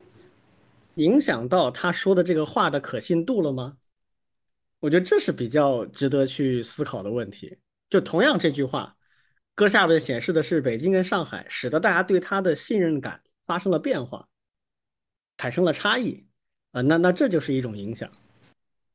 [0.94, 3.76] 影响到他说的这个话的可信度了吗？
[4.80, 7.58] 我觉得这是比较值得去思考的问题。
[7.88, 8.96] 就同样这句话，
[9.54, 14.28] 搁下边显示的是北京跟上海，使得大家对他的信任感发生了变化，
[15.38, 16.26] 产生了差异
[16.72, 18.10] 啊，那那这就是一种影响，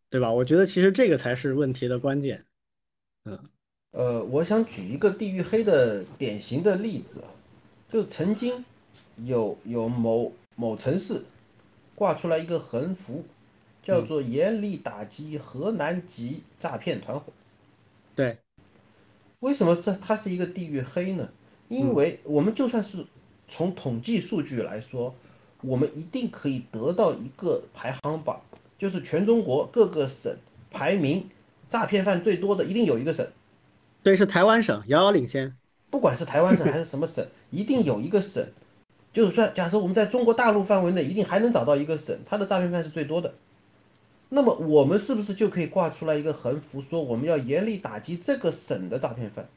[0.10, 0.32] 对吧？
[0.32, 2.45] 我觉得其实这个才是问题的关键。
[3.26, 3.50] 嗯，
[3.91, 7.24] 呃，我想举一个地域黑的典型的例子，
[7.91, 8.63] 就曾经
[9.25, 11.23] 有有某某城市
[11.93, 13.25] 挂出来一个横幅，
[13.84, 17.34] 叫做“严厉打击河南籍诈骗团伙”。
[18.15, 18.38] 对，
[19.39, 21.30] 为什么这它是一个地域黑呢？
[21.67, 23.06] 因为我们就算是
[23.47, 25.13] 从统计数据来说，
[25.62, 28.41] 我们一定可以得到一个排行榜，
[28.77, 30.36] 就是全中国各个省
[30.69, 31.30] 排名
[31.67, 33.27] 诈骗犯最多的，一定有一个省。
[34.01, 35.54] 对，是台湾省遥遥领先。
[35.91, 38.43] 不管是台湾省还是什么省， 一定有一个省，
[39.13, 43.34] 就是说，假设我们在中国大陆范围内，一定还能找到一个省，它的诈骗犯是最多的。
[44.30, 49.47] 那么我们是不是就可以挂出来一个横幅，说我们要严厉打击这个省的诈骗犯，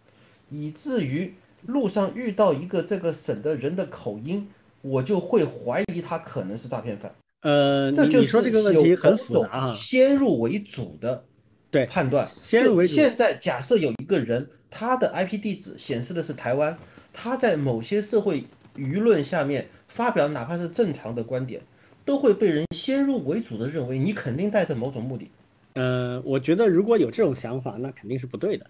[0.50, 1.32] 以至于
[1.66, 4.48] 路上遇到一个这个省的人的口音，
[4.82, 7.14] 我就会怀疑他可能是诈骗犯。
[7.42, 9.72] 呃，这就你你说这个问题有很复杂啊。
[9.72, 11.22] 先入为主的
[11.70, 12.28] 对判断。
[12.28, 16.76] 先入为主就现在假设有一个人，他的 IP 地址显示的是台湾，
[17.12, 21.62] 他在某些社会舆论下面发表哪怕是正常的观点，
[22.04, 25.30] 都会被人先入为主的认为你肯定带着某种目的。
[25.74, 28.66] 呃，我觉得如果有这种想法，那肯定是不对的。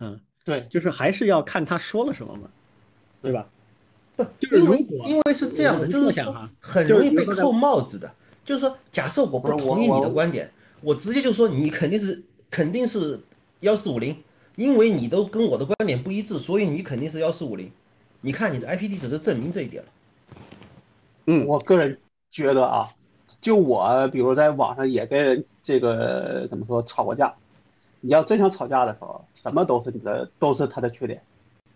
[0.00, 2.50] 嗯，对，就是还是要看他说了什么嘛，
[3.22, 3.48] 对吧？
[4.14, 8.14] 不，就是因为如果因为是这样的，就是想哈很容易被扣帽子的。
[8.44, 10.50] 就是说，假设我不同意你的观点，
[10.82, 13.18] 我直接就说你肯定是肯定是
[13.60, 14.14] 幺四五零，
[14.58, 17.70] 因为你都跟我的观点不一致，所以你肯定是幺四五零。
[18.20, 19.88] 你看你的 IP 地址就证明这一点了。
[21.28, 21.96] 嗯我个人
[22.32, 22.88] 觉得啊，
[23.40, 27.32] 就我比如在网上也跟这个怎么说吵过架，
[28.00, 31.22] 你要真想吵架的时候，什么都是你的都是他的缺点，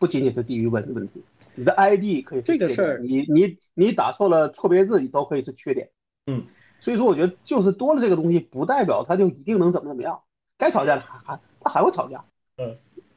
[0.01, 1.23] 不仅仅是地域问问题，
[1.55, 5.88] 你的 ID 可以是缺这个事儿点，你你你打错了错别字，你都可以是缺点。
[6.27, 6.42] 嗯，
[6.81, 10.21] 所以说我觉得就是多了这个东西，不代表他就一定能怎么怎么样，
[10.59, 12.25] 该吵架还还他还会吵架。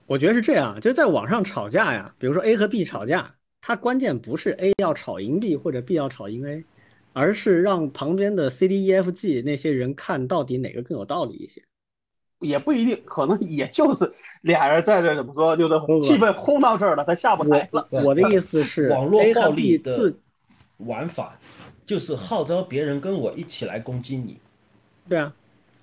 [0.07, 6.63] 我觉得是这样，就是在网上吵架呀，比如说 A 和 B 吵架，它关键不是 A 要吵赢 B 或者 B 要吵赢 A，
[7.13, 11.61] 而是让旁边的 C、D、E、F、G 那些人看到底哪个更有道理一些。
[12.39, 17.87] 也不一定，可能也就是俩人在这儿怎么说，就是气氛轰到这儿了，他下不来了。
[17.89, 20.13] 我的意思是网络暴力的
[20.77, 21.39] 玩法
[21.85, 24.37] 就是号召别人跟我一起来攻击你，
[25.07, 25.33] 对啊，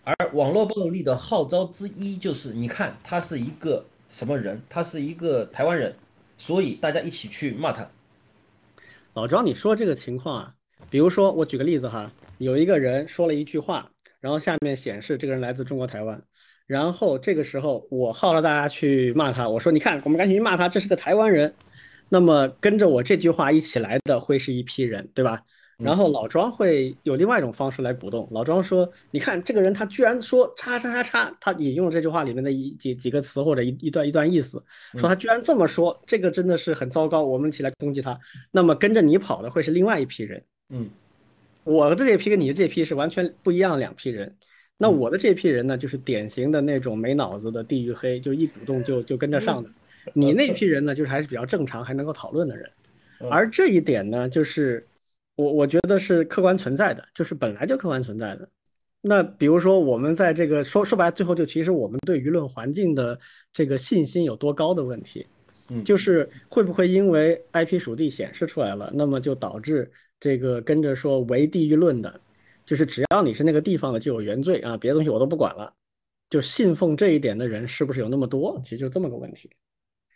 [0.04, 5.94] 而网络暴力的号召之一就是，你看他是一个什么人，他是一个台湾人，
[6.36, 7.88] 所以大家一起去骂他。
[9.14, 10.54] 老张，你说这个情况啊，
[10.90, 13.88] 比如说我举个例子哈，有一个人说了一句话，
[14.20, 16.20] 然后下面显示这个人来自中国台湾，
[16.66, 21.54] 然后这个时候我号召大家去骂他，我说你看，我们赶紧去骂他，这是个台湾人。
[22.08, 25.42] 那么跟着我这句话一起来的会是一批人，对吧？
[25.82, 28.28] 然后老庄会有另外一种方式来鼓动。
[28.30, 34.62] 老庄说：“你看这个人，他居然说叉叉叉叉，他引用了这句话里面的一几几个词或者一一段一段意思，
[34.96, 38.18] 说他居然这么说，这个真的是很糟糕，我们一起来攻击他。
[38.50, 40.88] 那么跟着你跑的会是另外一批人，嗯，
[41.64, 44.34] 我的这批跟你的这批是完全不一样的两批人。
[44.78, 49.70] 那我的这批人呢，就是典型的那种没脑子的地域黑，就一鼓动就就跟着上的。
[50.14, 52.68] 你那批人呢，就是还是比较正常，还能够讨论的人。
[53.30, 54.84] 而这一点呢，就是
[55.36, 58.48] 我我觉得是客观存在的，就是本来就客观存在的。
[59.00, 63.18] 那比如说我们在这个说说白了，最后就其实我们对舆论环境的
[63.52, 65.26] 这个信心有多高的问题，
[65.68, 69.90] 嗯就是会不会因为 IP 属地显示出来了，那么就导致
[70.20, 72.20] 这个跟着说唯地域论的，
[72.64, 75.72] 就是只要你是那个地方的就有原罪啊，别的东西我都不管了，
[76.30, 78.60] 就信奉这一点的人是不是有那么多？
[78.62, 79.50] 其实就这么个问题。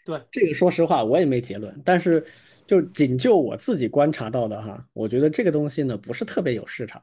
[0.07, 2.25] 对这个，说实话我也没结论，但是
[2.65, 7.03] 就仅就我自己观察到的哈，我觉得这个东西呢不是特别有市场，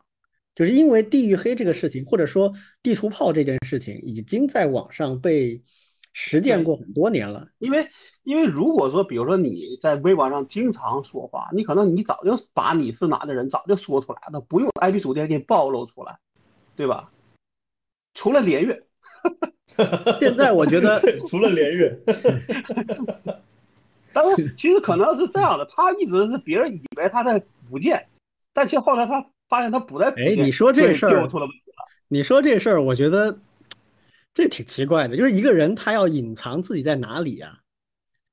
[0.56, 5.62] 就是因为地域黑这个事情，或者说地图炮这件事情，已经在网上被
[6.14, 7.46] 实践过很多年了。
[7.60, 7.86] 因为
[8.24, 16.18] 因为如果说，比如说你在微博上经常说话，你可能你早就把你是哪的人早就说出来了，不用 IP 主店给你暴露出来，
[16.74, 17.12] 对吧？
[18.14, 18.82] 除了连月，
[20.20, 21.96] 现在我觉得， 除了连月，
[24.14, 28.06] 当然其实可能是这样的，他一直是别人以为他在补建，
[28.54, 31.28] 但其实后来他发现他不在哎你说这事儿。
[32.10, 33.36] 你说这事儿，我觉得
[34.34, 37.58] 这挺奇怪的，就是一个人他要隐藏自己在哪里啊，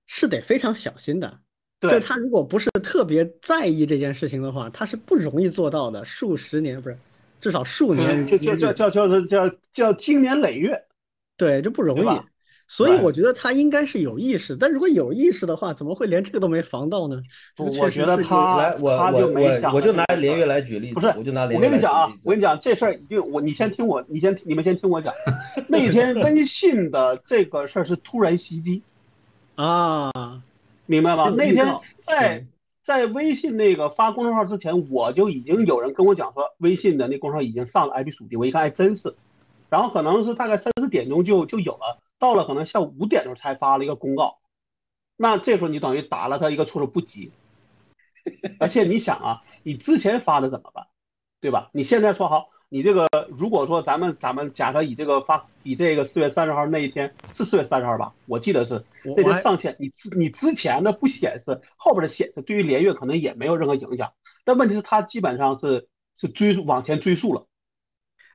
[0.06, 1.38] 是得非常小心的。
[1.80, 6.04] 就是，他如果不是特别在意这件事情的话，他是不容易做到的。
[6.04, 6.98] 数十年不是，
[7.40, 10.78] 至少数年，就就就就就是叫叫经年累月，
[11.40, 12.20] 对，这不容易。
[12.68, 17.20] 所以我觉得他应该是有意识，但如果有意识的话，怎么会连这个都没防到呢？
[17.56, 21.66] 我觉得他来，我我我就拿连月来举例子，不是，我就拿连月。
[21.66, 25.12] 我跟你讲啊，我跟你讲这事儿就，我你先听我，你先你们先听我讲。
[25.66, 28.80] 那天 微信的这个事儿是突然袭击
[29.56, 30.12] 啊，
[30.86, 31.28] 明白吗？
[31.36, 31.66] 那天
[32.00, 32.46] 在
[32.84, 39.12] 在微信那个发公众号之前，我就已经有人跟我讲说，微信的那公众号已经上了 IP 属地，我一看哎真是。
[39.70, 44.38] 然后可能是大概三四点钟就就有了，到了可能下午五点钟才发了一个公告，
[45.16, 47.30] 那这时候你等于打了他一个措手不及，
[48.58, 50.86] 而且你想啊，你之前发的怎么办，
[51.40, 51.70] 对吧？
[51.72, 64.12] 你现在说好，你这个如果说咱们咱们假设以这个发以这个四月三十号那一天是四月三十号吧，我记得是那天上线，你之你之前的不显示，后边的显示，对于连月可能也没有任何影响，
[64.44, 67.46] 但问题是它基本上是是追往前追溯了。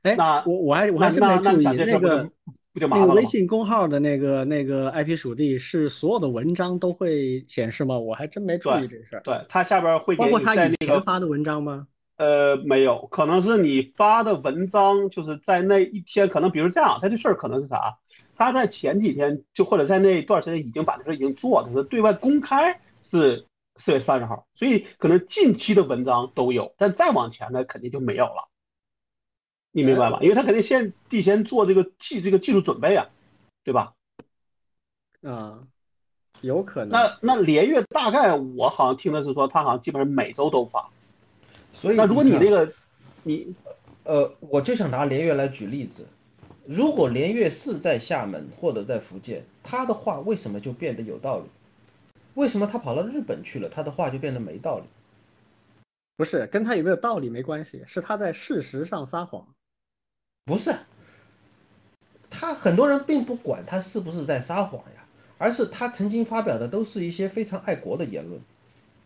[0.06, 2.30] 哎，那我我还我还真没注意那个
[2.74, 7.98] 那个微信公号的那个那个 IP 属地是所有的文章都会显示吗？
[7.98, 9.22] 我还真没注意这事儿。
[9.24, 11.88] 对，它下边会包括他以前发的文章吗？
[12.18, 17.94] 呃，没有，可能是你发的文章就是在那一天，可能比如这样，他这事儿可能是啥？
[18.36, 23.44] 他在前几天就或者在那一段时间已经把这事已经做了，是对外公开是
[23.76, 28.48] 四月三十号，所以可能近期的文章都有，但再往前呢，肯定就没有了。
[29.76, 30.18] 你明白吧？
[30.22, 33.06] 因为他肯定先提前做这个技这个技术准备啊，
[33.62, 33.92] 对吧？
[35.20, 35.60] 啊，
[36.40, 36.88] 有可能。
[36.88, 40.88] 那那连月大概我好像听的是说，他好像基本上每周都发。
[41.74, 42.72] 所以那如果你那个
[43.22, 43.54] 你
[44.04, 46.06] 呃，我就想拿连月来举例子。
[46.64, 51.44] 如果连月是在厦门或者在福建，他的话为什么就变得有道理？
[52.32, 54.84] 为什么他跑到日本去了，他的话就变得没道理？
[56.16, 59.46] 不是跟他有没有道理没关系，是他在事实上撒谎。
[60.46, 60.72] 不是，
[62.30, 65.04] 他很多人并不管他是不是在撒谎呀，
[65.38, 68.40] 而是他曾经发表的都是一些非常爱国的言论。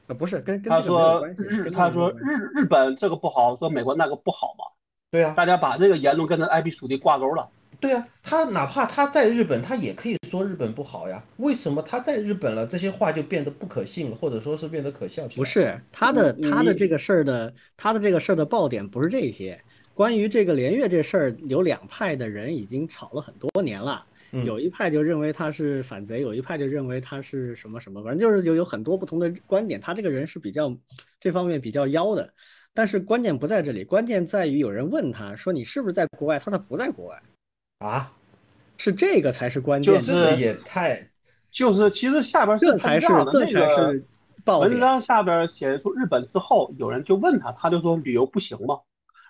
[0.07, 4.67] 啊，不是跟跟他说日他说日日本这个不好，说美国那个不好嘛？
[5.11, 7.49] 对呀，大家把这个言论跟他 IP 属地挂钩了。
[7.81, 11.25] 对呀，他哪怕他在日本，他也可以说日本不好呀。
[11.39, 15.37] 为什么他在日本了，这些话就变得不可信了，或者说是变得可笑起来？
[15.37, 19.59] 不是他的他的这个事儿的他的这个事儿的爆点不是这些。
[20.01, 24.03] 关于这个连月这事儿，有两派的人已经吵了很多年了。
[24.47, 29.79] 有一派就认为他是反贼，有一派就认为他是什么什么，反正就是有有很多不同的观点。
[29.79, 30.75] 他这个人是比较
[31.21, 32.33] 这方面比较妖的，
[32.73, 36.39] 但是关键不在这里，关键在于有人问他说你是不是在国外？
[36.39, 37.23] 他说他不在国外
[37.81, 38.11] 啊，
[38.79, 39.93] 是这个才是关键。
[39.93, 40.99] 就是也太，
[41.53, 44.03] 就是其实下边这才是这才是
[44.47, 48.79] 爆文章下边写出日本之后，有人就问他，他就说旅游不行吗？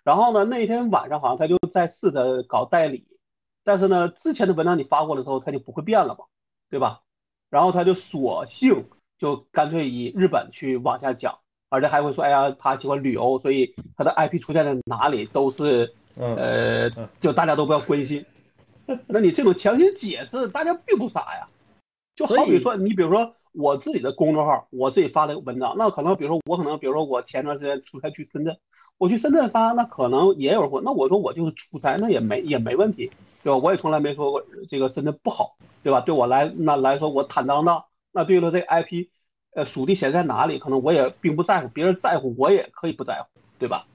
[0.02, 3.06] 然后呢，那一天晚上好像他就在试着搞代理，
[3.64, 6.24] 但是呢，之前的文章你发过的时候，他就不会变了嘛，
[6.70, 7.02] 对吧？
[7.50, 8.84] 然后他就索性
[9.18, 16.88] 就干脆以日本去往下讲，而且还会说，哎呀，他喜欢旅游，所以他的 IP 出现在哪里都是，呃，
[17.20, 18.24] 就大家都不要关心。
[19.06, 21.46] 那你这种强行解释，大家并不傻呀。
[22.16, 28.56] 就好比说，你比如说我自己的公众号，我自己发的文章，那可能比如说我可能比如说我前段时间出差去深圳。
[29.00, 33.10] 我去深圳发，那可能也有人会，那我说我就是出差，那也没也没问题，
[33.42, 33.56] 对吧？
[33.56, 36.02] 我也从来没说过这个深圳不好，对吧？
[36.02, 37.82] 对我来那来说，我坦荡荡。
[38.12, 39.06] 那对了，这个 IP，
[39.54, 43.86] 呃，属地显在哪里，可能我也并不在乎，别人在乎，我也可以不在乎，对吧？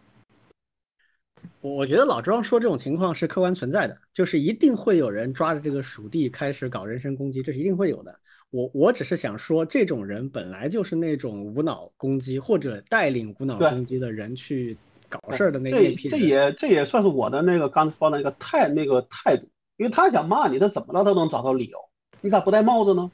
[1.62, 8.20] 我我觉得老庄说这种情况是客观存在的，就是一定会有人抓着这个属地开始搞人身攻击，这是一定会有的。
[8.50, 14.76] 我我只是想说，这种人本来就是那种无脑攻击或者带领无脑攻击的人去。
[15.22, 19.48] 搞事儿的那这这也这也算是我的那个刚才说的那个态那个态度，
[19.78, 21.78] 因为他想骂你，他怎么了都能找到理由，
[22.22, 23.10] 你咋不戴帽子呢？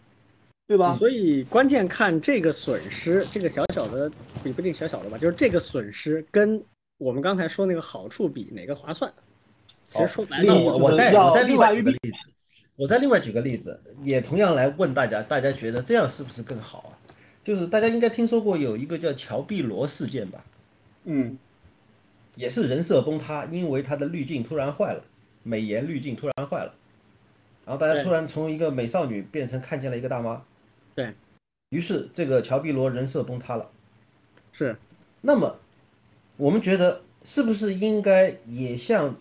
[0.68, 0.94] 对吧？
[0.94, 4.10] 所以关键看这个损失，这个小小的
[4.46, 6.64] 也不一定小小的吧，就是这个损失跟
[6.98, 9.12] 我们刚才说那个好处比哪个划算？
[9.88, 12.32] 其实说白了，我我再我再另外举个例子，
[12.78, 16.92] 我再另外举个例子，也同样来问大家，大家觉得这样是不是更好啊？
[17.44, 20.46] 就是大家应该听说过有一个叫乔碧罗事件吧？
[21.04, 21.38] 嗯。
[22.36, 25.04] 也是人设崩塌，因为他的滤镜突然坏了，
[25.44, 26.74] 美颜滤镜突然坏了，
[27.66, 30.44] 然后大家突然从一个美少女变成看见了一个大妈，
[30.96, 31.14] 对
[31.70, 33.70] 于是这个乔碧罗人设崩塌了。
[34.54, 34.76] 是，
[35.22, 35.60] 那么
[36.38, 39.16] 我们觉得是不是应该也像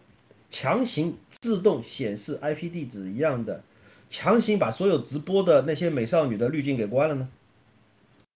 [0.50, 3.62] 强行自动显示 IP 地址一样的，
[4.08, 7.28] 强行把所有直播的那些美少女的滤镜给关了呢？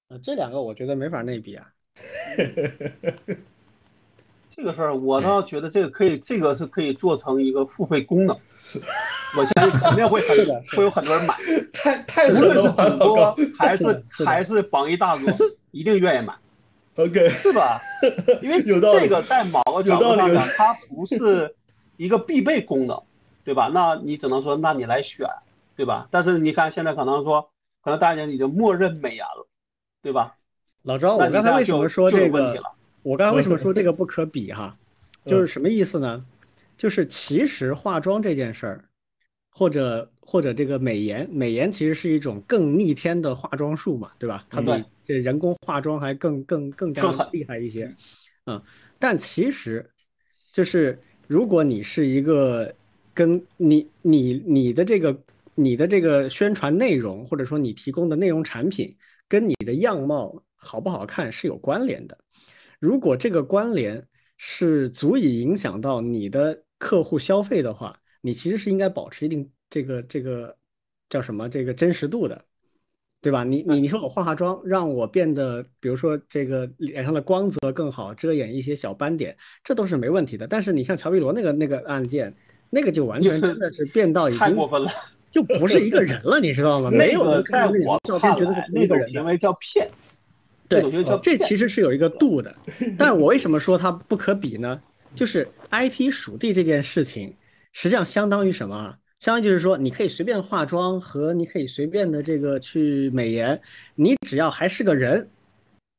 [0.09, 1.73] 啊，这两个我觉得没法类比啊。
[4.57, 8.37] 这个事儿，我倒觉得这个可以，这个是可以做成一个付费功能。
[9.37, 10.37] 我相信肯定会很
[10.77, 11.35] 会有很多人买，
[11.73, 13.37] 太太无论是主播。
[13.59, 15.25] 还是还是榜一大哥，
[15.73, 16.35] 一定愿意买，
[16.97, 17.81] OK，是吧？
[18.43, 21.55] 因为这个在某个角度上讲，它不是
[21.97, 23.03] 一个必备功能，
[23.45, 23.71] 对吧？
[23.75, 25.29] 那你只能说，那你来选，
[25.77, 26.07] 对吧？
[26.13, 27.51] 但是你看现在可能说，
[27.83, 29.47] 可能大家已经默认美颜了，
[30.01, 30.37] 对吧？
[30.83, 32.63] 老张，我刚才为什么说这个？
[33.05, 34.77] 我刚刚为什么说这个 不可比哈？
[35.27, 36.27] 就是什么意思呢？
[36.77, 38.85] 就是其实化妆这件事儿，
[39.51, 44.45] 或者或者这个美颜，美颜其实是一种更逆天的化妆术嘛，对吧？
[44.51, 47.95] 它比对这人工化妆还更更更加厉害一些，
[48.47, 48.61] 嗯。
[48.99, 49.89] 但其实
[50.53, 50.99] 就是
[51.29, 52.75] 如果你是一个
[53.13, 55.17] 跟你你你的这个
[55.55, 58.97] 你的这个宣传内容，或者说你提供的内容产品，
[59.29, 62.19] 跟你的样貌好不好看是有关联的。
[62.85, 64.07] 如果这个关联
[64.37, 70.55] 是足以影响到你的客户消费的话，你其实是应该保持一定这个这个
[71.09, 72.45] 叫什么这个真实度的，
[73.23, 73.43] 对吧？
[73.43, 80.47] 你你你说我化化妆让我变得，比如说这个脸上的光泽更好，遮掩一些小斑点，这都是没问题的。
[80.47, 82.35] 但是你像乔碧罗那个那个案件，
[82.69, 84.91] 那个就完全真的是变到已经太过分了。
[85.31, 86.91] 就不是一个人了，你知道吗？
[86.93, 89.25] 没有在我种照片觉得看来是，同一个人行。
[89.25, 89.89] 为叫骗，
[90.69, 90.83] 对
[91.23, 91.37] 这。
[91.39, 92.55] 其实是有一个度的，
[92.99, 94.81] 但我为什么说它不可比呢？
[95.15, 97.35] 就是 IP 属地这件事情，
[97.73, 98.99] 实际上相当于什么啊？
[99.21, 103.59] 相当于就是说，你可以随便化妆和你可以随便的这个去美颜，
[103.95, 105.29] 你只要还是个人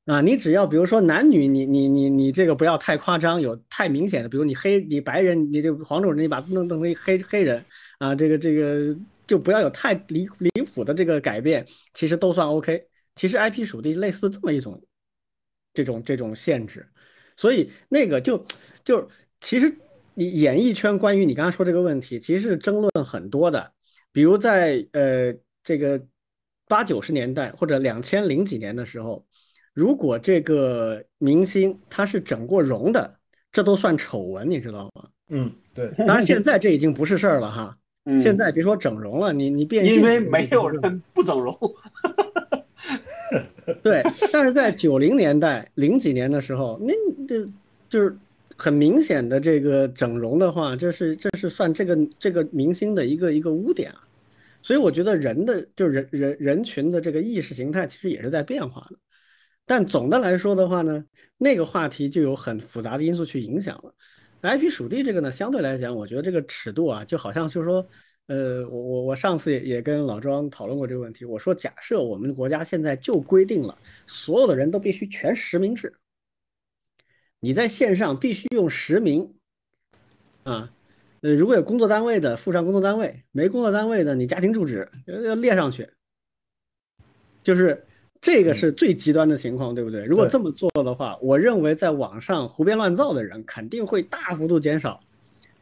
[0.06, 7.64] 啊，你只要比如说男女，你你你你这个不要太夸张，有太明显的，比如你黑你白人，你这黄种人，你把弄弄成黑黑人
[8.00, 8.96] 啊，这个这个
[9.26, 12.86] 就不要有太离离谱的这个改变，其实都算 OK。
[13.16, 14.82] 其实 IP 属地类似这么一种
[15.74, 16.88] 这种这种限制，
[17.38, 18.46] 所以那个就
[18.84, 19.10] 就
[19.42, 19.74] 其实
[20.14, 23.72] 你演艺圈关于你刚刚说这个问题，其实是争论很多的。
[24.12, 26.02] 比如在呃这个
[26.68, 29.26] 八九十年代或者两千零几年的时候，
[29.74, 33.20] 如果这个明星他是整过容的，
[33.52, 35.10] 这都算丑闻，你知道吗？
[35.30, 37.78] 嗯，对，当然现在这已经不是事儿了哈。
[38.06, 41.58] 嗯现在别说整容了，你你变性因为没有人不整容，
[43.82, 46.94] 对，但是在九零年代、零几年的时候，那
[47.28, 47.46] 这
[47.90, 48.16] 就是
[48.56, 54.02] 很明显的这个整容的话，这是这是算这个这个明星的一个一个污点啊。
[54.62, 58.98] 所以我觉得人的就是人人人群的这个意识形态其实也是在变化的。
[59.66, 61.04] 但总的来说的话呢，
[61.38, 63.94] 那个话题就有很复杂的因素去影响了。
[64.42, 67.84] IP 属地这个呢，相对来讲，我觉得这个尺度啊，就好像就是说，
[68.28, 71.26] 呃，我我我上次也也跟老庄讨论过这个问题。
[71.26, 75.94] 我说，假设我们国家现在就规定了，所有的人都必须全实名制，
[77.40, 79.32] 你在线上必须用实名，
[80.44, 80.74] 啊，
[81.22, 85.88] 呃，如果有工作单位的，附上工作单位；没工作单位的，你家庭住址要要列上去。
[87.44, 87.86] 就是
[88.20, 90.04] 这个是最极端的情况，对不对？
[90.04, 95.00] 如果这么做的话，我认为在网上胡编乱造的人肯定会大幅度减少，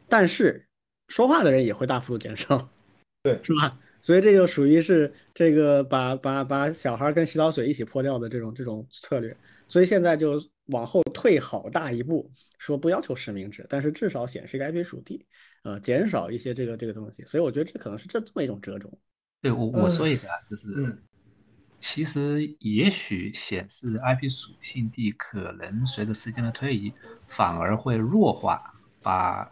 [0.08, 0.66] 但是
[1.08, 2.68] 说话的人也会大幅度减少，
[3.22, 3.78] 对是吧？
[4.02, 9.34] 所以这就属于是这个把把把小孩跟洗澡水一起泼掉的这种这种策略。
[9.66, 15.24] 所以现在就往后退好大一步，说不要求实名制，但是至少显示一个 IP 属地，
[15.62, 17.24] 呃，减少一些这个这个东西。
[17.24, 18.92] 所以我觉得这可能是这这么一种折中。
[19.40, 20.98] 对我我说一个啊，就是嗯
[21.78, 26.92] 其实也许显示 IP 属性地可能随着时间的推移，
[27.26, 29.50] 反而会弱化，把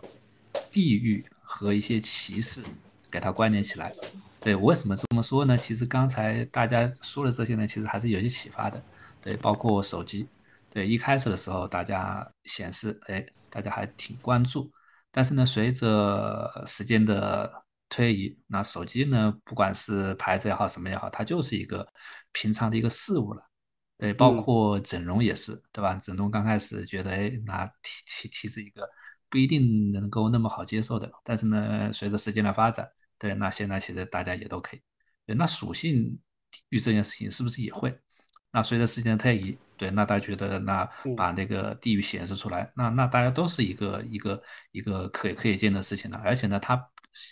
[0.71, 2.63] 地域和一些歧视
[3.11, 3.93] 给它关联起来。
[4.41, 5.57] 对我为什么这么说呢？
[5.57, 8.83] 其实刚才大家说的这些呢，其实还是有些启发的。
[9.21, 10.27] 对，包括手机，
[10.69, 14.69] 对，一开始的时候大家显示，哎，大家还挺关注，
[15.13, 21.87] 但是呢，随着时间的推移，那手机呢，不管是牌子也好，什么也好，它就是一个
[22.33, 23.49] 平常的一个事物了。
[23.97, 25.95] 对，包嗯括整容也是，对吧？
[26.03, 28.89] 整容刚开始觉得，哎，拿提提提是一个
[29.33, 32.87] 不一定能够那么好接受的，但是呢，随着时间的发展，
[33.19, 34.83] 对，那现在其实大家也都可以。
[35.25, 36.19] 对，那属性
[36.51, 37.99] 地域这件事情是不是也会？
[38.51, 46.21] 那随着时间的推移，对，那大家觉得那嗯把那个地域显示出来，那那大家都是一个一个一个可以可以见的事情了。
[46.23, 46.77] 而且呢，它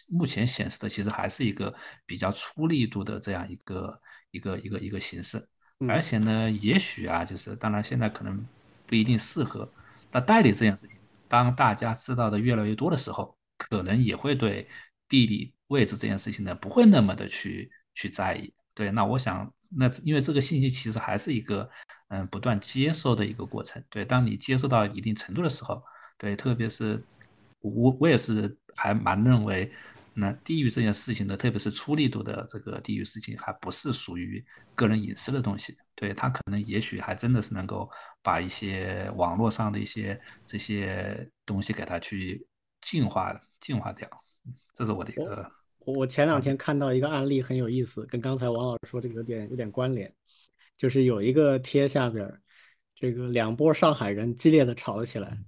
[0.09, 1.75] 目前显示的其实还是一个
[2.07, 5.37] 比较粗力度的这样一个一个一个一个形式。
[5.81, 8.43] 嗯而且呢，也许啊，就是当然现在可能
[8.87, 9.71] 不一定适合。
[10.11, 10.99] 那代理这件事情，
[11.31, 14.69] 当大家知道的越来越多的时候，可能也会对
[15.09, 18.53] 地理位置这件事情呢，不会那么的去去在意。
[18.75, 21.71] 对，那我想，那因为这个信息其实还是一个
[22.09, 23.81] 嗯不断接收的一个过程。
[23.89, 25.81] 对，当你接受到一定程度的时候，
[26.19, 27.01] 对，特别是
[27.61, 29.71] 我我也是还蛮认为，
[30.21, 34.45] 那地域这件事情的，特别是粗力度的这个地域事情，还不是属于
[34.75, 35.77] 个人隐私的东西。
[35.95, 37.91] 对他可能也许还真的是能够
[38.23, 42.47] 把一些网络上的一些这些东西给它去
[42.81, 44.09] 净化净化掉。
[44.75, 45.51] 这是我的一个。
[45.81, 50.13] 我我前两天看到一个案例很有意思，跟刚才王老师说这个有点有点关联，
[50.77, 52.31] 就是有一个贴下边，
[52.95, 55.39] 这个两波上海人激烈的吵了起来。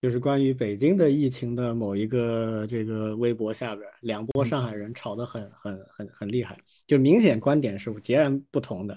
[0.00, 8.96] 就是关于北京的疫情的某一个这个微博下边，两波上海人吵得很很很很厉害，就明显观点是截然不同的。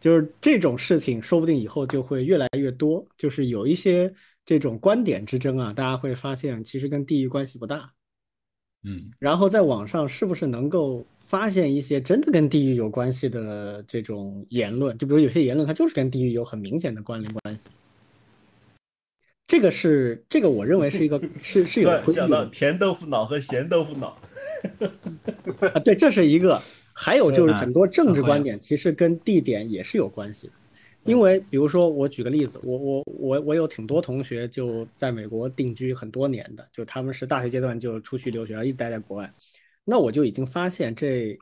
[0.00, 3.04] 就是这种事情，说不定以后就会越来越多。
[3.16, 4.12] 就是有一些
[4.46, 7.90] 这种观点之争啊，大家会发现其实跟地域关系不大。
[8.84, 14.96] 嗯，然后在网上是不是能够发现一些真的跟地域有关系的这种言论？
[14.98, 17.68] 就比如有些言论它就是跟地域有很明显的关联关系。
[19.48, 24.16] 这个是这个，我认为是一个 是是有规律想到甜豆腐脑和咸豆腐脑
[25.74, 26.60] 啊，对，这是一个。
[26.92, 30.52] 还有就是很多政治观点其实跟地点也是有关系的，
[31.04, 39.32] 因为比如说我举个例子，我我我我有挺多同学就在美国定居很多年的，就他们是大学阶段就出去留学，然后一直待在国外。
[39.84, 41.38] 那我就已经发现这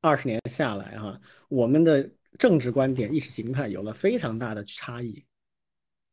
[0.00, 5.24] 二十年下来哈，我们的政治观点、意识形态有了非常大的差异。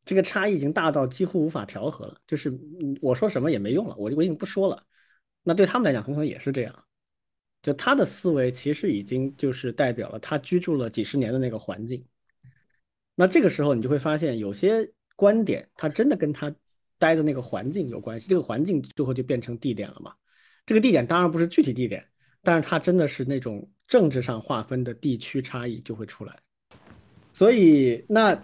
[0.04, 2.52] 这个差异已经大到几乎无法调和了，就是
[3.00, 4.82] 我说什么也没用了，我我已经不说了。
[5.42, 6.84] 那对他们来讲，很可能也是这样。
[7.62, 12.04] 就他的思维其实已经就是代表了他居住了几十年的那个环境。
[13.14, 14.86] 那这个时候你就会发现，有些
[15.16, 16.54] 观点它真的跟他
[16.98, 20.12] 待的那个环境有关系，这个环境最后就变成地点了嘛。
[20.66, 22.06] 这个地点当然不是具体地点，
[22.42, 26.38] 但是它真的是那种政治上划分的地区差异就会出来。
[27.32, 28.38] 所以那。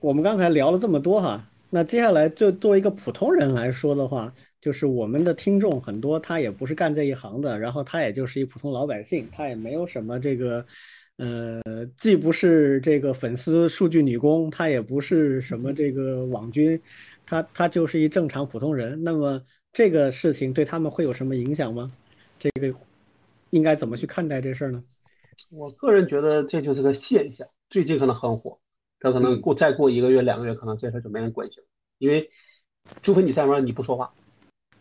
[0.00, 10.64] 我们刚才聊了这么多哈，那接下来就作为一个普通人来说的话，就是我们的听众很多，他也不是干这一行的，然后他也就是一普通老百姓，他也没有什么这个，
[11.18, 11.60] 呃，
[11.98, 16.80] 既不是这个粉丝数据女工，他也不是什么这个网军，
[17.26, 19.02] 他他就是一正常普通人。
[19.04, 19.38] 那么
[19.70, 21.90] 这个事情对他们会有什么影响吗？
[22.38, 22.72] 这个
[23.50, 24.80] 应该怎么去看待这事儿呢？
[25.50, 28.58] 我个人觉得这就是个现象，最近可能很火。
[29.00, 31.66] 他可能过再过一个月两个月，可能这事就没人关心了，
[31.98, 32.30] 因为
[33.02, 34.12] 除非你在外你不说话，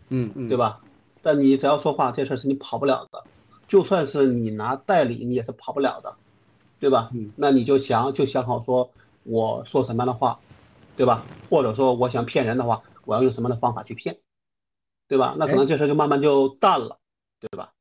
[0.09, 0.81] 嗯嗯，对吧？
[1.21, 3.23] 但你只要说话，这事是你跑不了的，
[3.67, 6.13] 就算是你拿代理，你也是跑不了的，
[6.79, 7.09] 对吧？
[7.13, 8.91] 嗯，那你就想就想好说
[9.23, 10.37] 我说什么样的话，
[10.97, 11.25] 对吧？
[11.49, 14.17] 或者说我想骗人的话，我要用什么样的方法去骗，
[15.07, 15.35] 对吧？
[15.39, 16.97] 那可能这事就慢慢就淡了，
[17.39, 17.71] 对吧？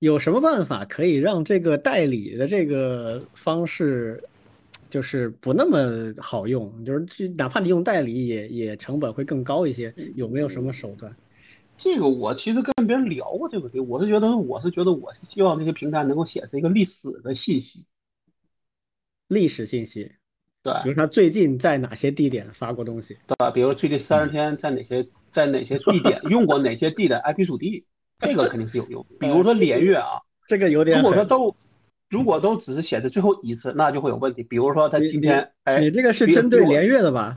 [0.00, 4.22] 有什么办法可以让这个代理的这个方式？
[4.94, 9.92] 就是不那么好用，就是哪怕你用代理，也也成本会更高一些。
[10.14, 11.12] 有没有什么手段？
[11.76, 17.84] 这个我其实跟别人聊过这个问题，我是觉得，我是觉得，我是希望这些平台能够显示一个历史的信息，
[19.26, 20.12] 历史信息，
[20.62, 23.50] 对，比如他最近在哪些地点发过东西，对吧？
[23.50, 27.84] 比如最近三十天在哪些在哪些地点 用过哪些地的 IP 属地，
[28.20, 29.04] 这个肯定是有用。
[29.18, 30.98] 比如说连月啊，这个有点。
[30.98, 31.52] 如果说都。
[32.10, 34.42] 如果都只是显示最后一次，那就会有问题。
[34.42, 37.34] 比如说他今天，哎，你这个是针对连月的吧？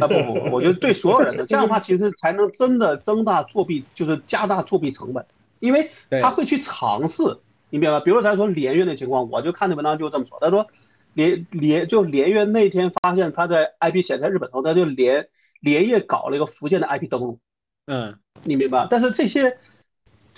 [0.00, 5.24] 啊不不不，我觉得对所有人的， 这样的话其实才能真的增大作弊，就是加大作弊成本，
[5.60, 7.22] 因为他会去尝试，
[7.70, 8.04] 你明白吧？
[8.04, 10.66] 比如他说连月的情况，我就看那文章就这么说，他说
[11.14, 15.26] 连连就连月那天发现他在 IP 显示在日本后，他就连
[15.60, 17.38] 连夜搞了一个福建的 IP 登录，
[17.86, 18.14] 嗯，
[18.44, 18.86] 你明白？
[18.90, 19.58] 但是这些。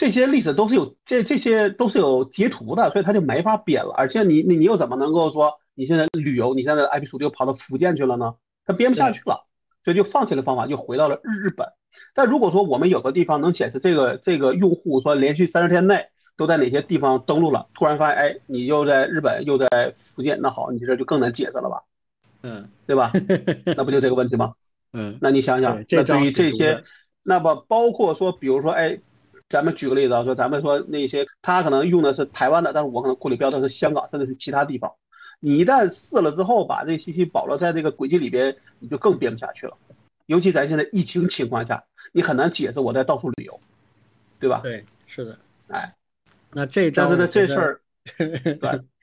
[0.00, 3.92] 这些例子都是有这这些都是有截图的，所以他就没法编了。
[3.98, 8.34] 而且你你你又怎么能够说你现在旅游，你现在 IP 属地又跑到福建去了呢？
[8.64, 9.44] 他编不下去了，
[9.84, 11.68] 所以就放弃了方法，就回到了日日本。
[12.14, 21.82] 但如果说我们有个地方能显示这个这个用户说连续三十天内都在哪些地方登录了，突然发现哎你又在日本又在福建，那好，你这就更难解释了吧？
[22.42, 23.12] 嗯，对吧？
[23.76, 24.54] 那不就这个问题吗？
[24.94, 26.82] 嗯，那你想想，那对于这些，
[27.22, 28.98] 那么包括说比如说哎。
[29.50, 34.90] 咱们举个例子啊，说咱们说那些他可能用的是台湾的，但是我可能库里标的是香港，甚至是其他地方。
[35.40, 39.76] 你一旦试了之后，把这信息保留在这个轨迹里边，你就更编不下去了。
[40.26, 41.82] 尤其咱现在疫情情况下，
[42.12, 43.58] 你很难解释我在到处旅游，
[44.38, 44.60] 对吧？
[44.62, 45.36] 对，是的。
[45.66, 45.92] 哎，
[46.52, 47.80] 那这但是呢，这事儿，
[48.16, 48.60] 对，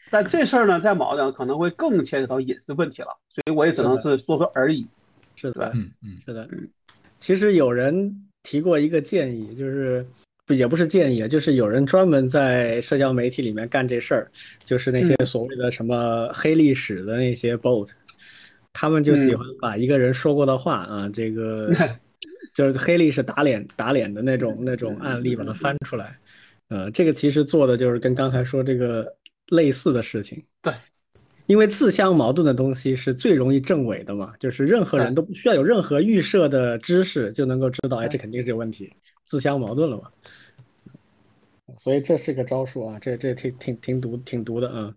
[0.10, 4.88] 但这事儿呢，在某上可能会更牵扯到隐私问题了，所以我也只能是说说而已。
[5.36, 6.48] 是的，嗯嗯，是的。
[6.54, 6.70] 嗯
[7.18, 10.08] 其实有人提过一个建议，就是。
[10.48, 14.32] 不也不是建议，就是有人专门在社交媒体里面干这事儿，
[14.64, 17.90] 就是那些所谓的什么黑历史的那些 bot，
[18.72, 21.70] 他们就喜欢把一个人说过的话啊，这个
[22.56, 26.18] 就是黑历史打脸打脸的那种那种案例，把它翻出来。
[26.70, 29.06] 呃，这个其实做的就是跟刚才说这个
[29.50, 30.42] 类似的事情。
[30.62, 30.74] 对，
[31.46, 38.92] 因为自相矛盾的东西是最容易证伪的嘛，就是任何人都不需要有任何预设的知识就能够知道，哎，这肯定是有问题，
[39.28, 40.04] 自相矛盾了嘛。
[41.78, 44.94] 所以这是个招数啊，这这挺挺挺毒挺毒的啊。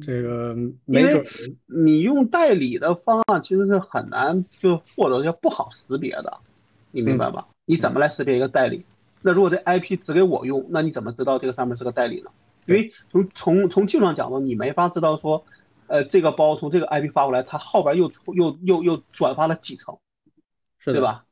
[0.00, 1.24] 这个没准
[1.66, 6.38] 你用代理的方案其实是很难就或者叫不好识别的，
[6.90, 7.46] 你明白吧？
[7.66, 8.84] 你怎么来识别一个代理？
[9.20, 12.30] 那如果这 IP 只给我用，那你怎么知道这个上面是个代理呢？
[12.66, 15.44] 因为从从从技术上讲呢，你没法知道说，
[15.86, 19.96] 呃，这个包从这个 IP 发过来，它后边又又又又转发了几层，
[20.78, 21.24] 是对吧？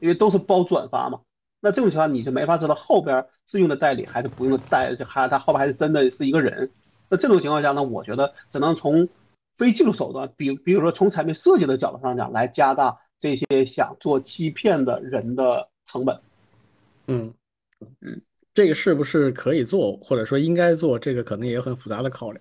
[0.00, 1.20] 因为都是包转发嘛。
[1.66, 6.70] 那这种情况你就没法知道后边是用的代理还是不用的代，还他后边还是真的是一个人。
[7.08, 9.08] 那这种情况下呢，我觉得只能从
[9.52, 16.16] 非技术手段，比比如说从产品设计的角度上讲，来加大这些想做欺骗的人的成本。
[17.08, 17.34] 嗯
[18.00, 18.22] 嗯，
[18.54, 20.96] 这个是不是可以做，或者说应该做？
[20.96, 22.40] 这个可能也有很复杂的考量。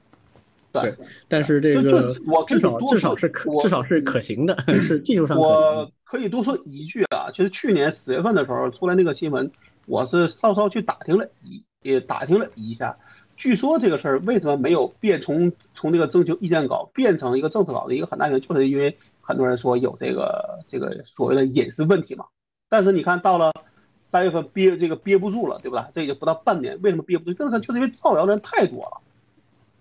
[0.81, 0.95] 对，
[1.27, 5.51] 但是这个我至少至少是可至少是可行的，是技术上可行。
[5.51, 9.49] 我可以多说一句啊，就是去年十月份的时候出来那个新闻，
[9.87, 12.97] 我是稍稍去打听了一也打听了一下，
[13.35, 22.25] 据说这个事儿为什么没有变从从这个征求意见稿变成一个政策稿的一个很大原因，就是因为很多人说有这个这个所谓的隐私问题嘛。
[22.69, 23.51] 但是你看到了。
[24.07, 25.89] 三月份憋这个憋不住了，对吧？
[25.91, 27.33] 这已经不到半年，为什么憋不住？
[27.33, 29.01] 就是就是因为造谣的人太多了，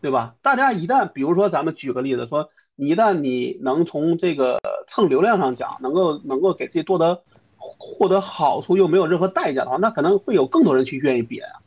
[0.04, 0.34] 对吧？
[0.42, 7.22] 大家一旦，比如说咱们举个例子，说你一旦你能从这个蹭流量上讲，能够能够给自己多得
[7.56, 11.58] 获得好处又没有任何代价的话，那可能会有更多人去愿意憋呀，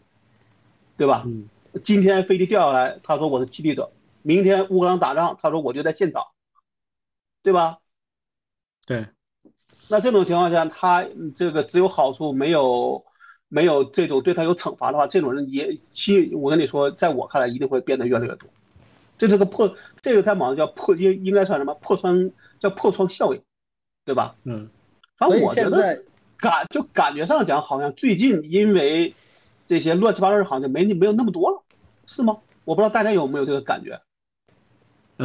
[0.96, 1.24] 对吧？
[1.26, 1.50] 嗯。
[1.84, 3.90] 今天飞机掉下来，他说我是激励者；
[4.22, 6.28] 明天乌克兰打仗，他说我就在现场，
[7.42, 7.80] 对吧？
[8.86, 9.08] 对。
[9.88, 11.04] 那这种情况下，他
[11.36, 13.04] 这个只有好处，没有
[13.50, 18.50] 没有这种对他有惩罚的话，这种人也其我跟你说，在我看来一定会变得越来越多。
[19.18, 22.30] 这是个破，这个在网上叫破，应应该算什么破窗
[22.60, 23.41] 叫破窗效应，
[24.06, 24.36] 对吧？
[24.43, 24.70] 嗯。
[25.18, 26.04] 反正我觉得
[26.38, 29.12] 感就感觉上讲，好像最近因为
[29.66, 31.64] 这些乱七八糟的好像没没有那么多了，
[32.06, 32.38] 是吗？
[32.66, 34.00] 我不知道大家有没有这个感觉。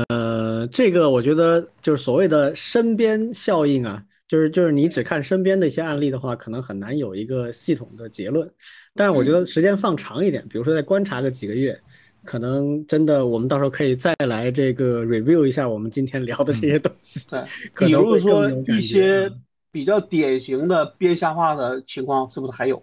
[0.09, 4.03] 呃，这个我觉得就是所谓的身边效应啊。
[4.33, 8.51] 就是就是你只看身边的一些案例的话，可能很难有一个系统的结论。
[8.95, 11.79] 但是我觉得时间放长一点，比如说再观察个几个月，
[12.25, 17.21] 可能真的我们到时候可以再来这个 review 一下我们今天聊的这些东西。
[17.29, 17.45] 对，
[17.87, 19.31] 比如说一些
[19.71, 22.83] 比较典型的编瞎话的情况，是不是还有？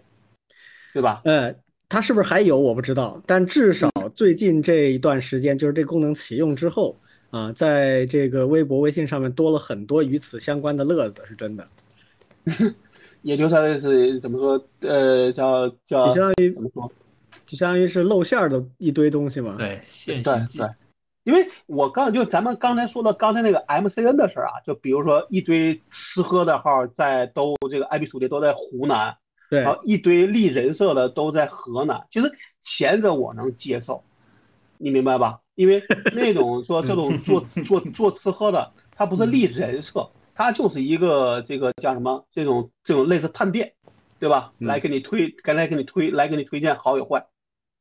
[0.94, 1.20] 对吧？
[1.24, 1.52] 呃，
[1.88, 6.96] 它是不是还有我不知道，但至少最近这一段时间，就是这功能启用之后。
[7.30, 11.66] 啊，在这个微博、微信上面多了很多与此相关的乐子，是真的。
[13.22, 14.64] 也就相当于是怎么说？
[14.80, 16.90] 呃，叫叫，相当于怎么说？
[17.46, 19.54] 就相当于是露馅儿的一堆东西嘛。
[19.58, 20.66] 对，现对对。
[21.24, 29.14] 因为我刚就咱们刚才说的刚才那个 MCN 的事儿啊，就比如说一堆吃喝的号在都这个 IP 属地都在湖南，
[29.50, 32.02] 对，然后一堆立人设的都在河南。
[32.10, 34.02] 其实前者我能接受，
[34.78, 35.38] 你明白吧？
[35.60, 35.82] 因为
[36.14, 43.70] 那种 说这种做做做吃喝的，他不是立人设，他就是一个这个叫什么这种这种类似探店，
[44.18, 44.54] 对吧？
[44.56, 47.26] 来给你推，该来给你推，来给你推荐好与坏。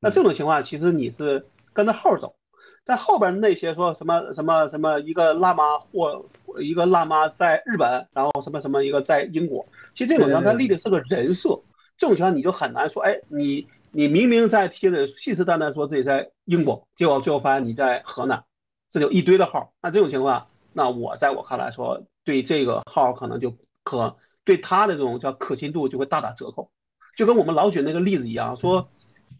[0.02, 2.36] 那这种情况其实你是跟着号走，
[2.84, 6.26] 在后边那些说什么什么什么一个辣妈或
[6.60, 11.58] 一个辣妈在日本，然后什么什么一个在英国，其实这种情况他立的是个人设，
[11.98, 13.66] 这种情况你就很难说，哎，你。
[13.92, 18.44] 你明明在贴着信誓旦旦说自己在英国，结果最后发现你在河南，
[18.90, 19.74] 这就一堆的号。
[19.82, 26.72] 那这种情况，那我在我看来说，对这个号可能就可对他的这种叫可信度就会大打折扣。
[27.18, 28.90] 就跟我们老举那个例子一样，说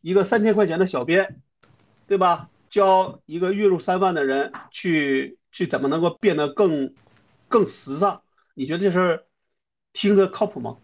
[0.02, 1.42] 一个三千块钱的小编，
[2.08, 2.50] 对吧？
[2.70, 6.94] 教一个月入三万的人去去怎么能够变得更
[7.48, 8.22] 更时尚？
[8.54, 9.24] 你觉得这事儿
[9.94, 10.78] 听着靠谱吗？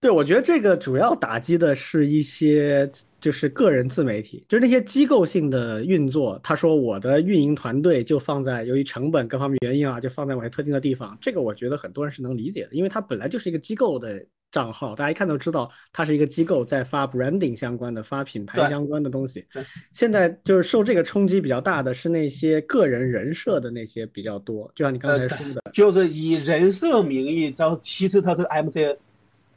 [0.00, 2.90] 对，我觉得这个主要打击的是一些
[3.20, 6.40] 就是个人自媒体，就是那些机构性的运作。
[6.42, 11.16] 他说我的运营团队就放在由于成本各方面原因啊，就放在某些特定的地方。
[11.20, 19.44] 这个我觉得很多人是能理解的，因为它本来就是一个机构的账号，大家一看都知道它是一个机构在发 branding 相关的、发品牌相关的东西。
[19.92, 28.96] 现在就是受这个冲击比较大的是那些个人人设的那些比较多，就像你刚才说的，就是以人设名义，然后其实它是 MC。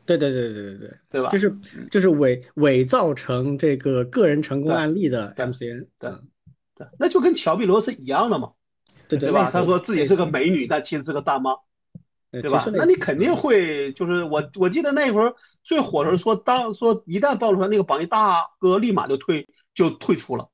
[0.05, 1.29] 对对对对对对对吧？
[1.29, 1.55] 就是
[1.91, 6.11] 就是伪伪造成这个个人成功案例的 MCN，对
[6.75, 8.51] 对，那就跟乔碧罗是一样的嘛，
[9.07, 9.49] 对对吧？
[9.51, 11.51] 他说自己是个美女，但其实是个大妈。
[12.31, 12.65] 对吧？
[12.73, 20.49] 那你肯定会就是我我记得那会儿最火的时候说，当说一旦暴露出来，那个榜一大哥立马就退就退出了。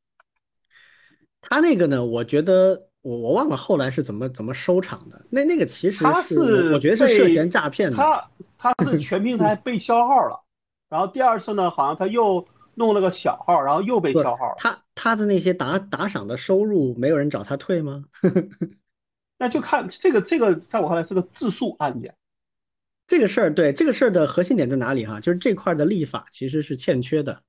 [1.39, 5.25] 他那个呢，我觉得我我忘了后来是怎么怎么收场的。
[5.29, 7.95] 那那个其实他是我觉得是涉嫌诈骗的。
[7.95, 10.39] 他他是全平台被消号了，
[10.89, 12.45] 然后第二次呢，好像他又
[12.75, 14.53] 弄了个小号，然后又被消号。
[14.57, 18.03] 他他的那些打打赏的收入，没有人找他退吗？
[19.39, 22.13] 那就看这个这个，在我看来是个自诉案件。
[23.07, 25.19] 这个事儿对这个事儿的核心点在哪里哈？
[25.19, 27.41] 就是这块的立法其实是欠缺的。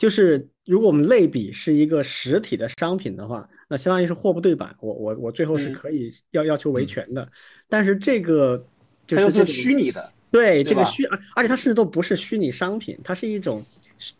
[0.00, 7.28] 就是如果我们类比是一个实体的商品的话，那相当于是货不对版，我我我最后是可以要要求维权的。
[7.68, 8.64] 但是这个
[9.06, 11.04] 就是这个虚拟的，对这个虚，
[11.36, 13.62] 而且它甚至都不是虚拟商品，它是一种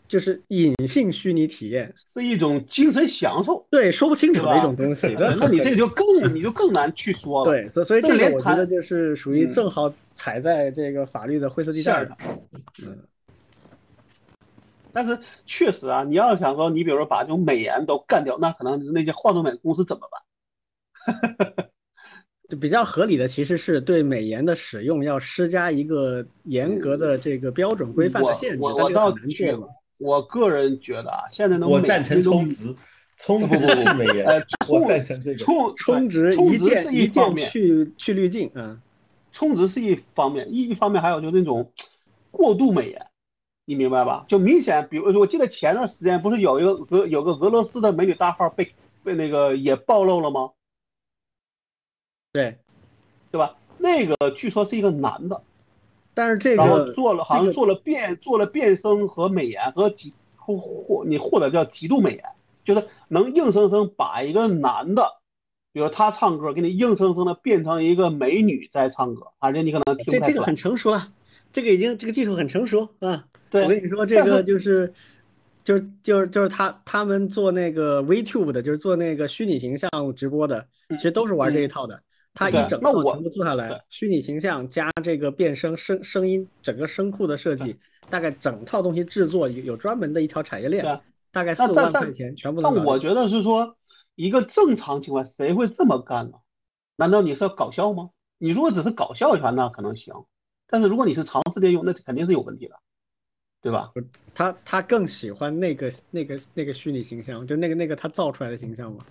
[0.07, 5.15] 就是隐性虚拟体验，是一种精神享受，对说不清楚的一种东西。
[5.17, 6.05] 那你这个就更
[6.35, 7.51] 你就更难去说了。
[7.51, 12.15] 对，所所以这个我觉得就是属于正好踩在这个法律的灰色地带上。
[12.83, 12.99] 嗯。
[14.93, 20.21] 但是确实啊，你要想说，你比如说把这种美颜都干掉，那可能那些化妆美公司怎么办？
[22.49, 28.57] 就比较合理的，其实是对美颜的使用要施加一个严格的这个标准规范的限制。
[28.59, 32.75] 我我倒觉得，我个人觉得啊，现在能我赞成充值，
[33.15, 34.25] 充值是美颜。
[34.67, 38.77] 我赞成这个充充值一键一键去去滤镜，嗯，
[39.31, 41.71] 充值是一方面，一一方面还有就那种
[42.31, 43.10] 过度美颜。
[43.71, 44.25] 你明白吧？
[44.27, 48.69] 就明显，比如我记得前段时间不是有一个俄有个俄罗斯的美女大号被
[49.01, 50.51] 被那个也暴露了吗？
[52.33, 52.57] 对，
[53.31, 53.55] 对吧？
[53.77, 55.41] 那个据说是一个男的，
[56.13, 62.23] 但是这个然后做了好像做了变做了变声和美颜和极或或你或者叫极度美颜，
[62.65, 65.19] 就是能硬生生把一个男的，
[65.71, 71.07] 比如他唱歌，给你硬生生的变成一个美女在唱歌，而且你可能听不这这个很成熟了，
[71.51, 73.25] 这个已经这个技术很成熟啊。
[73.51, 74.93] 我跟你说，这个就是，
[75.63, 82.01] 就是就是就是他他们做那个 VTube 的，就是做那个虚拟形象直播的，其实都是玩这一套的。
[82.33, 87.75] 他一整套全部做下来，虚拟形象加这个变声声声音，整个声库的设计，
[88.09, 90.85] 大概整套东西制作有有专门的一条产业链，
[91.33, 92.61] 大概四五万块钱全部。
[92.61, 93.75] 但我觉得是说，
[94.15, 96.37] 一个正常情况谁会这么干呢？
[96.95, 98.11] 难道你是要搞笑吗？
[98.37, 100.15] 你如果只是搞笑一下，那可能行。
[100.71, 102.75] 但是如果你是长时间用，那肯定是有问题的。
[103.63, 103.91] 对吧？
[104.33, 109.05] 他他更喜欢那个那个那个虚拟形象，就那个那个他造出来的形象嘛。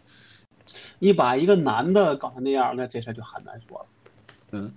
[0.99, 3.87] 你把一个男的搞成那样，那这事就很难说了。
[4.51, 4.75] 嗯，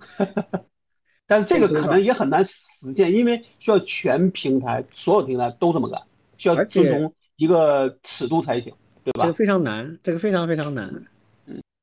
[1.26, 2.54] 但是这个可能也很难实
[2.94, 6.00] 现，因为需要全平台所有平台都这么干，
[6.38, 8.72] 需要遵从一个尺度才行，
[9.02, 9.22] 对吧？
[9.22, 11.04] 这个非常难，这个非常非常难。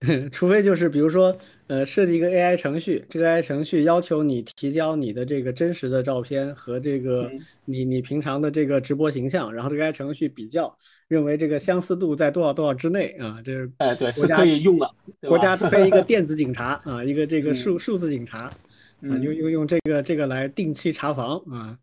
[0.32, 1.38] 除非就是比如说，
[1.68, 7.32] 呃，设计一个 AI 程序，这个 AI 程序要求你提交你的这个真实的照片和这个
[7.66, 10.76] 你你平常的这个直播形象，然后这个 AI 程序比较，
[11.08, 14.90] 认为这个相似度在多少多少之内啊，这是哎对，是可以用的。
[15.22, 18.54] 国家 推一个电子警察啊，一个这个数数字警察啊，
[19.02, 21.78] 用用用这个这个来定期查房啊。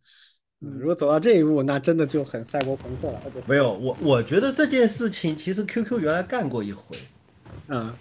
[0.60, 3.22] 嗯如果走到这一步，那真的就很赛博朋克了。
[3.46, 6.96] 没有，我我觉得这件事情其实 QQ 原来干过一回，
[7.68, 7.92] 嗯。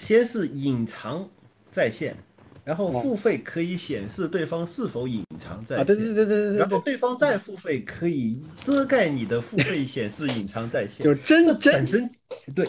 [0.00, 1.28] 先是隐藏
[1.70, 2.16] 在线，
[2.64, 5.84] 然后付费可以显示对方是否隐藏在线。
[5.84, 6.56] 对对对对对。
[6.56, 11.04] 然后对方再付费可以遮盖你的付费显示隐藏在线。
[11.04, 12.10] 就真真本身
[12.54, 12.66] 对。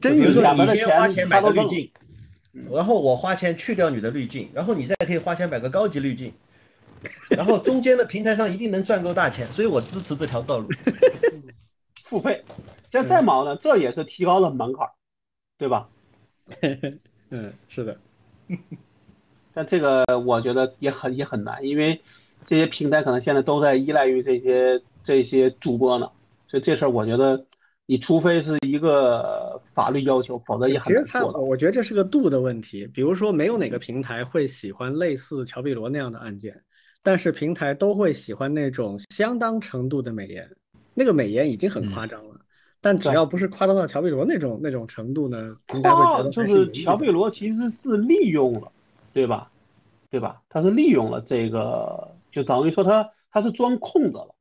[0.00, 1.88] 真比如说你先花钱买个滤镜，
[2.68, 6.34] 然后我花钱去掉你的滤镜，然后你再可以花钱买个高级滤镜，
[7.30, 10.68] 然后中间的平台上一定能赚够大钱，所以我支持这条道路。
[12.04, 12.44] 付费，
[12.90, 14.84] 这再忙呢，这也是提高了门槛。
[15.58, 15.88] 对吧？
[17.30, 17.96] 嗯，是的。
[19.54, 22.00] 但这个我觉得也很也很难，因为
[22.44, 26.10] 这些平台可能现在都在依赖于这些这些主播呢，
[26.48, 27.44] 所以这事儿我觉得，
[27.86, 32.86] 你除非是一个法律要求，否则也很难做我觉得这是个度的问题。
[32.94, 36.58] 比如说，没有哪个平台会喜欢类似乔碧罗那样的案件，
[37.02, 40.48] 但是平台都会喜欢那种相当程度的美颜，
[40.94, 42.31] 那个美颜已经很夸张了。
[42.82, 48.70] 但只要不是夸张到乔贝罗那种那种程度呢，平台会觉得就是乔贝罗其实是利用了，
[49.14, 49.48] 对吧？
[50.10, 50.42] 对吧？
[50.50, 54.34] 他是利用了这个，就等于说他他是钻空子了。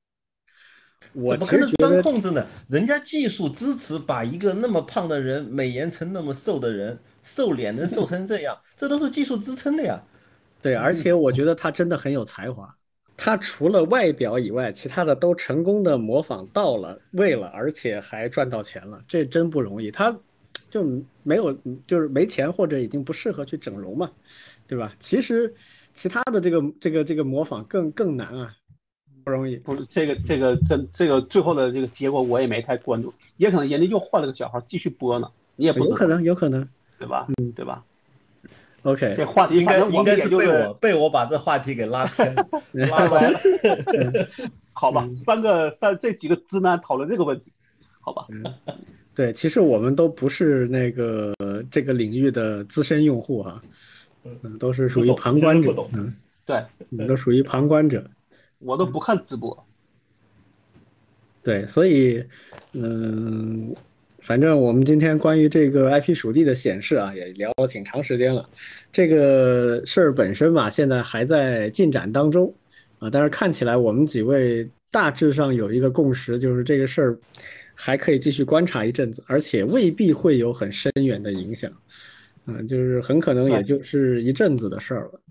[1.29, 2.45] 怎么可能钻空子呢？
[2.69, 10.01] 人家技术支持把一个那么胖的人美颜成那么瘦的人，瘦脸能瘦成这样，这都是技术支撑的呀。
[10.61, 12.75] 对，而且我觉得他真的很有才华。
[13.23, 19.91] 他除了外表以外，其他的都成功的模仿到了位了，而且还赚到钱了，这真不容易。
[19.91, 20.11] 他
[20.71, 20.83] 就
[21.21, 21.55] 没有，
[21.85, 24.09] 就是没钱或者已经不适合去整容嘛，
[24.65, 24.95] 对吧？
[24.97, 25.53] 其实
[25.93, 28.55] 其他的这个这个这个模仿更更难啊，
[29.23, 29.55] 不容易。
[29.57, 36.67] 不是这个这个这这个最后的这个结果我也没太关注，也可能人家又换了个小号继续播呢，你也不，有可能，有可能。
[36.97, 37.27] 对吧？
[37.39, 37.85] 嗯，对吧？
[38.83, 43.39] OK，这话题应该应该是被我被我把这话题给拉偏 了，拉歪了。
[44.73, 47.51] 好吧，三个三这几个直男讨论这个问题，
[47.99, 48.25] 好吧？
[49.13, 51.33] 对，其实我们都不是那个
[51.69, 53.61] 这个领域的资深用户啊，
[54.23, 56.15] 嗯，都是属于旁观者嗯，
[56.45, 58.03] 对嗯都属于旁观者。
[58.59, 59.65] 我都不看直播，
[61.43, 62.23] 对，所以，
[62.73, 63.75] 嗯，
[64.21, 68.47] 反正我们今天关于这个 IP 属地的显示啊，也聊了挺长时间了。
[68.91, 72.53] 这个事儿本身吧，现在还在进展当中
[72.99, 77.19] 啊，但是看起来我们几位大致上有一个共识，就是这个事儿
[77.73, 81.71] 还可以继续观察一阵子，而且未必会有很深远的影响，
[82.45, 85.21] 嗯，就是很可能也就是一阵子的事儿了。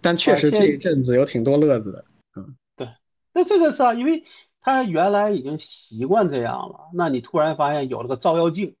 [0.00, 2.04] 但确实这一阵子有挺多乐子的。
[2.36, 2.88] 嗯，对
[3.34, 4.22] 那这个是啊，因为
[4.60, 8.76] 他原来已经习惯这样了，那你突然发现有了个照妖镜，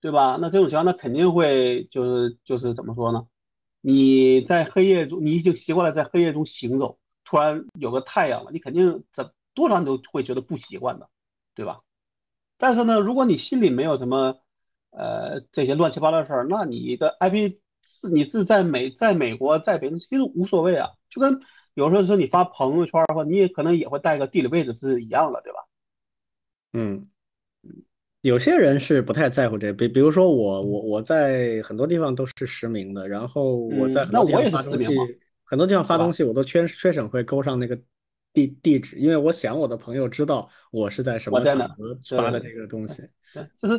[0.00, 0.38] 对吧？
[0.40, 3.26] 那这种情况，那肯定会就是就是怎么说呢？
[3.80, 11.08] 你在黑夜中，你已经习惯了在黑夜中行走，突然有个太阳了，你肯定怎多少你都会觉得不习惯的，
[11.54, 11.80] 对吧？
[12.56, 14.38] 但是呢，如果你心里没有什么
[14.90, 21.40] 呃这些乱七八糟的事儿，那你的 IP 是你是在美在美国在北京，其实无所谓啊，就跟
[21.74, 25.58] 有时候说你发朋友圈的话你也可能也会带个地理位置是一样的，对吧？
[26.72, 27.08] 嗯，
[28.22, 34.86] 有些人是不太在乎这，比比如说我，我我在很多地方都是实名的，然后我在很多地方发东西
[35.44, 37.78] 很多地方发东西我都缺缺省会勾上那个
[38.32, 43.02] 地地址，因为我想我的朋友知道我是在什么场合发的这个东西。
[43.32, 43.74] 对，就是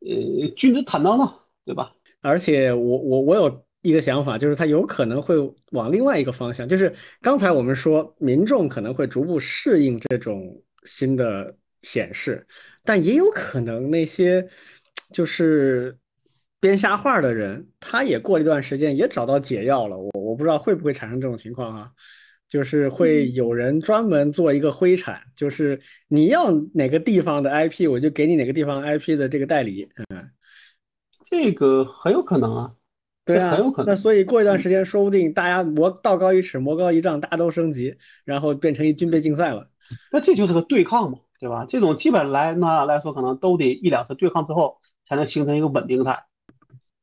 [0.00, 1.92] 呃君子坦荡荡，对吧？
[2.20, 5.36] 而且我我我有一个想法，就是它有可能会
[5.72, 12.46] 往另外一个方向，就是刚才我们说民众可能会逐步适应这种新的显示，
[12.84, 14.48] 但也有可能那些
[15.12, 15.96] 就是
[16.60, 21.90] 编瞎话的人，他也过了一段时间也找到解药了，我我不知道会不会产生这种情况啊。
[22.48, 30.30] 就是会有人专门做一个灰产，就是你要哪个地方的 IP，我就给你哪个地方 IP 的这个代理，嗯。
[31.24, 32.72] 这个很有可能啊，
[33.24, 33.86] 对啊很有可，能。
[33.86, 37.94] 那所以过一段时间，说不定大家魔道高一尺，魔高一丈，大家都升级，
[38.24, 39.68] 然后变成一军备竞赛了。
[40.10, 41.64] 那这就是个对抗嘛，对吧？
[41.68, 46.24] 这种基本来那来说，可能都得一两次对抗之后，才能形成一个稳定态。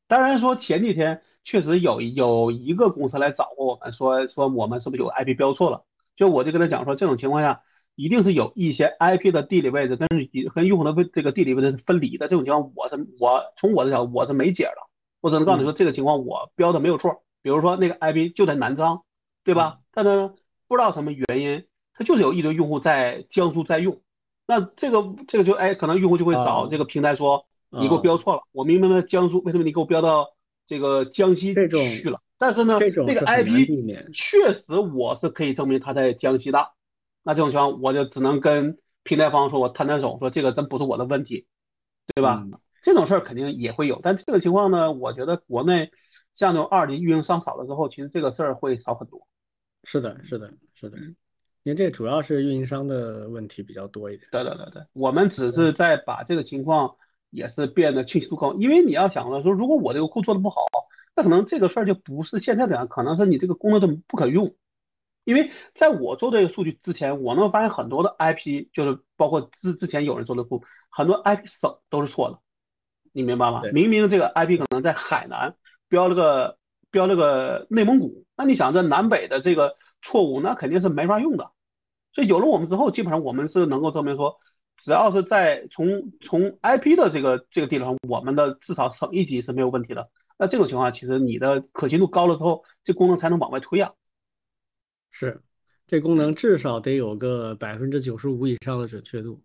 [0.07, 5.83] 当然说前几天确实有有一个公司来找过我们，说说我们是不是有 IP 标错了？
[6.15, 7.61] 就我就跟他讲说，这种情况下
[7.95, 10.07] 一定是有一些 IP 的地理位置跟
[10.53, 12.27] 跟用户的位这个地理位置是分离的。
[12.27, 14.88] 这种情况，我是我从我的角度我是没解的，
[15.21, 17.23] 我只能告诉你说这个情况我标的没有错。
[17.41, 19.03] 比如说那个 IP 就在南昌，
[19.45, 19.79] 对吧？
[19.93, 20.33] 但是
[20.67, 24.01] 不知道什么原因，它就是有一堆用户在江苏在用，
[24.45, 30.27] 那这个这个就哎，可能用户就会找这个平台说，你给我标错了，我明明在江苏，为什么你给我标到
[30.67, 32.19] 这个江西去了？
[32.37, 33.69] 但是呢，这个 IP
[34.13, 34.63] 确实
[34.93, 36.73] 我是可以证明他在江西的，
[37.23, 41.47] 那这种情况我就只能跟平台方说，我摊摊手，说这个真不是我的问题，
[42.13, 42.41] 对吧？
[42.43, 45.91] 嗯这种事儿肯定也会有，但这个情况呢，我觉得国内
[46.33, 49.27] 像这种二级运营商少了之后，其实这个事儿会少很多。
[49.83, 51.15] 是的，是的，是的，嗯
[51.63, 54.29] 因为这主要是运营商的问题比较多一点。
[54.31, 56.95] 对对对对，我们只是在把这个情况
[57.31, 60.61] 也是变得清晰度高，因为你要想了说，如果我这个库做的不好，
[61.15, 64.55] 那可能这个事儿就不是现在这样，可能是你这个功能就不可用。
[65.25, 72.39] 因为在我做这个数据之前，我能发现很多的 IP，就是包括之之前有人做的库，很多 IP 省都是错的，
[73.11, 73.61] 你明白吗？
[73.73, 75.55] 明明这个 IP 可能在海南
[75.87, 76.57] 标了个
[76.91, 81.51] 标了个内蒙古，那你想这南北的这个错误，那肯定是没法用的。
[82.13, 84.35] 所以有了我们之后，基本上我们是能够证明说，
[84.77, 90.09] 只要是在从从 IP 的这个这个地方，我们的至少省一级是没有问题的。
[90.37, 93.91] 那这种情况，其实你的可信度高了之后，这功能才能往外推啊。
[95.11, 95.41] 是，
[95.85, 99.41] 这功能至少得有个百分之九十五以上的准确度。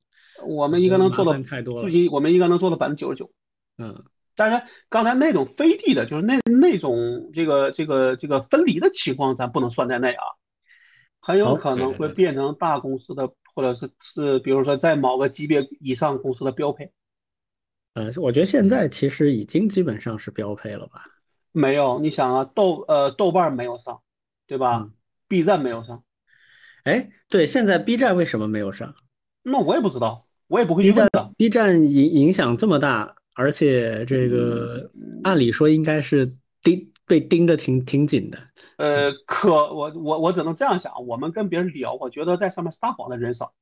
[0.46, 3.30] 我们应该能做到麻烦太多了数据，我们应该能做到百分之九十九。
[3.78, 4.04] 嗯，
[4.36, 10.24] 当然，刚才那种飞地的，就是那那种这个这个这个分离的情况，咱不能算在内啊。
[11.20, 16.92] 很有可能会变成大公司的，或者是是，比如说在某个级别以上公司的标配。
[17.94, 21.06] 呃，我觉得现在其实已经基本上是标配了吧？
[21.52, 24.02] 没有，你想啊，豆呃豆瓣没有上，
[24.46, 24.92] 对吧嗯
[25.28, 26.04] ？B 站没有上，
[26.82, 28.94] 哎，对，现在 B 站为什么没有上
[29.44, 31.32] 那我也不知道，我也不会去问的。
[31.38, 34.90] B 站影影响这么大，而且这个
[35.22, 36.20] 按理说应该是
[36.62, 38.38] 盯被盯得挺挺紧的。
[38.78, 43.52] 呃，可我我我只能这样想，我们跟别人聊，我觉得在上面撒谎的人少。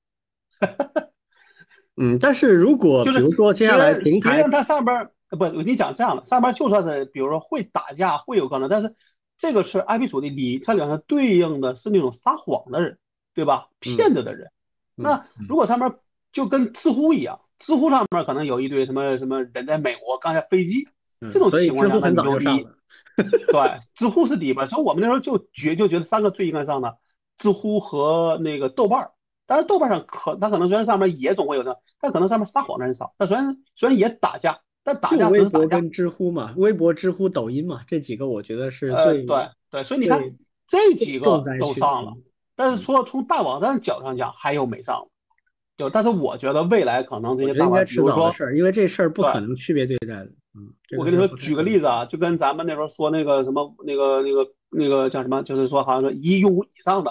[1.96, 8.94] 嗯，但是如果就是比如说接下来平台虽然它上边儿不，我跟你讲这样的，上边儿就算是比如说会打架会有可能，但是
[9.36, 12.98] 这个是 IP 属地里它两个对应的是那种撒谎的人，
[13.34, 13.68] 对吧？
[13.80, 14.46] 骗子的人。
[14.46, 15.90] 嗯那如果上面
[16.32, 20.84] 就跟知乎一样，知乎上面可能有一堆什么什么人在美国刚下飞机，
[21.20, 22.74] 嗯这种情况下很那你就你早就上了。
[23.52, 26.98] 对，知乎是第一吧，所以我们那时候就觉就觉得三个最应该上的，
[27.38, 29.12] 知乎和那个豆瓣儿。
[29.46, 33.14] 当然豆瓣上可它可能虽然上面也总会有的，但可能上面撒谎的人少。
[33.16, 35.58] 但虽然虽然也打架，但打架只微是打架。
[35.58, 40.22] 博跟知乎嘛，微博、知乎、抖音嘛，这几个我觉得是呃，最对对，所以你看
[40.66, 41.26] 这几个
[41.60, 42.14] 都上了，
[42.56, 45.06] 但是说从大网站角度上讲，还有没上
[45.78, 50.30] 的，对，但是我觉得未来可能这些大应该迟如说早的事儿，因为这事儿不可能区别对待的。
[50.54, 50.68] 嗯，
[50.98, 57.10] 我跟你说，举个例子啊，就跟咱们那时候说那个什么那个那个那个叫什么，就是说好像说一亿用户以上的，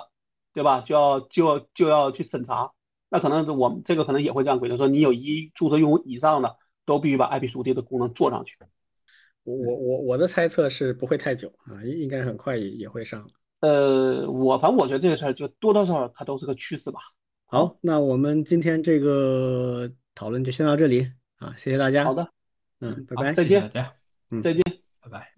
[0.54, 0.82] 对吧？
[0.82, 2.72] 就要就要就要去审查。
[3.10, 6.56] 那可能我们这个可能也会这样规定，说你有一注册用户以上的，
[6.86, 8.56] 都必须把 IP 属地的功能做上去。
[9.44, 13.28] 我我我我的猜测是不会太久啊，应应该很快也也会上。
[13.62, 17.00] 呃，我反正我觉得这个事儿就多多少少它都是个趋势吧。
[17.52, 22.06] 好，那我们今天这个讨论就先到这里啊，谢谢大家。
[22.06, 22.26] 好的，
[22.80, 23.94] 嗯，拜拜，再见，大家，
[24.30, 24.64] 嗯，再见，
[25.02, 25.34] 拜拜。